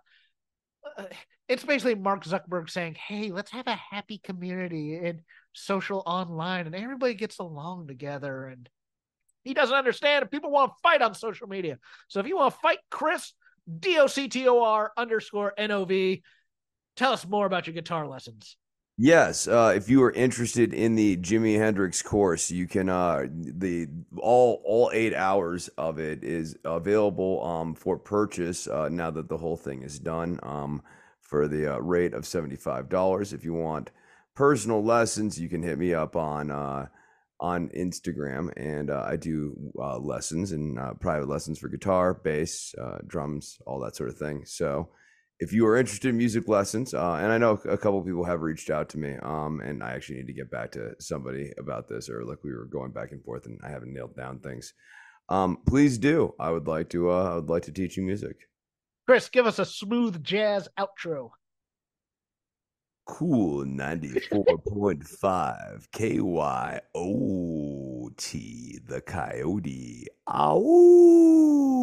[0.98, 1.03] uh,
[1.48, 5.22] It's basically Mark Zuckerberg saying, "Hey, let's have a happy community and
[5.53, 8.70] social online, and everybody gets along together." And
[9.44, 10.24] he doesn't understand.
[10.24, 11.78] If people want to fight on social media.
[12.07, 13.34] So if you want to fight Chris,
[13.80, 16.24] D O C T O R underscore N O V,
[16.95, 18.57] tell us more about your guitar lessons.
[18.98, 23.88] Yes, uh, if you are interested in the Jimi Hendrix course, you can uh, the
[24.18, 29.38] all all eight hours of it is available um, for purchase uh, now that the
[29.38, 30.84] whole thing is done um,
[31.22, 33.34] for the uh, rate of seventy five dollars.
[33.34, 33.90] If you want
[34.36, 36.86] personal lessons, you can hit me up on uh,
[37.40, 42.76] on Instagram, and uh, I do lessons and private lessons for guitar, bass,
[43.07, 44.45] drums, all that sort of thing.
[44.45, 44.90] So
[45.39, 48.41] if you are interested in music lessons, uh, and I know a couple people have
[48.41, 51.88] reached out to me, um, and I actually need to get back to somebody about
[51.89, 54.73] this, or like we were going back and forth, and I haven't nailed down things.
[55.30, 56.34] Um, please do.
[56.39, 57.11] I would like to.
[57.11, 58.35] Uh, I would like to teach you music.
[59.07, 61.31] Chris, give us a smooth jazz outro.
[63.05, 70.07] Cool ninety four point five K Y O T the Coyote.
[70.30, 71.82] Ow.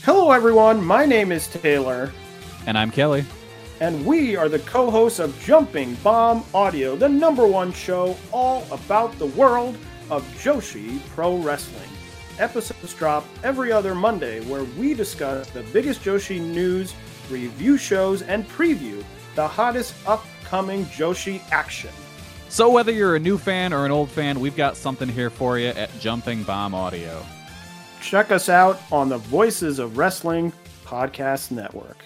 [0.00, 0.84] Hello, everyone.
[0.84, 2.10] My name is Taylor,
[2.66, 3.24] And I'm Kelly.
[3.80, 8.66] and we are the co hosts of Jumping Bomb Audio, the number one show all
[8.72, 9.76] about the world
[10.10, 11.88] of Joshi Pro Wrestling.
[12.40, 16.94] Episodes drop every other Monday where we discuss the biggest Joshi news,
[17.30, 19.04] review shows, and preview
[19.36, 21.90] the hottest upcoming Joshi action.
[22.48, 25.60] So, whether you're a new fan or an old fan, we've got something here for
[25.60, 27.24] you at Jumping Bomb Audio.
[28.02, 30.52] Check us out on the Voices of Wrestling
[30.84, 32.01] Podcast Network.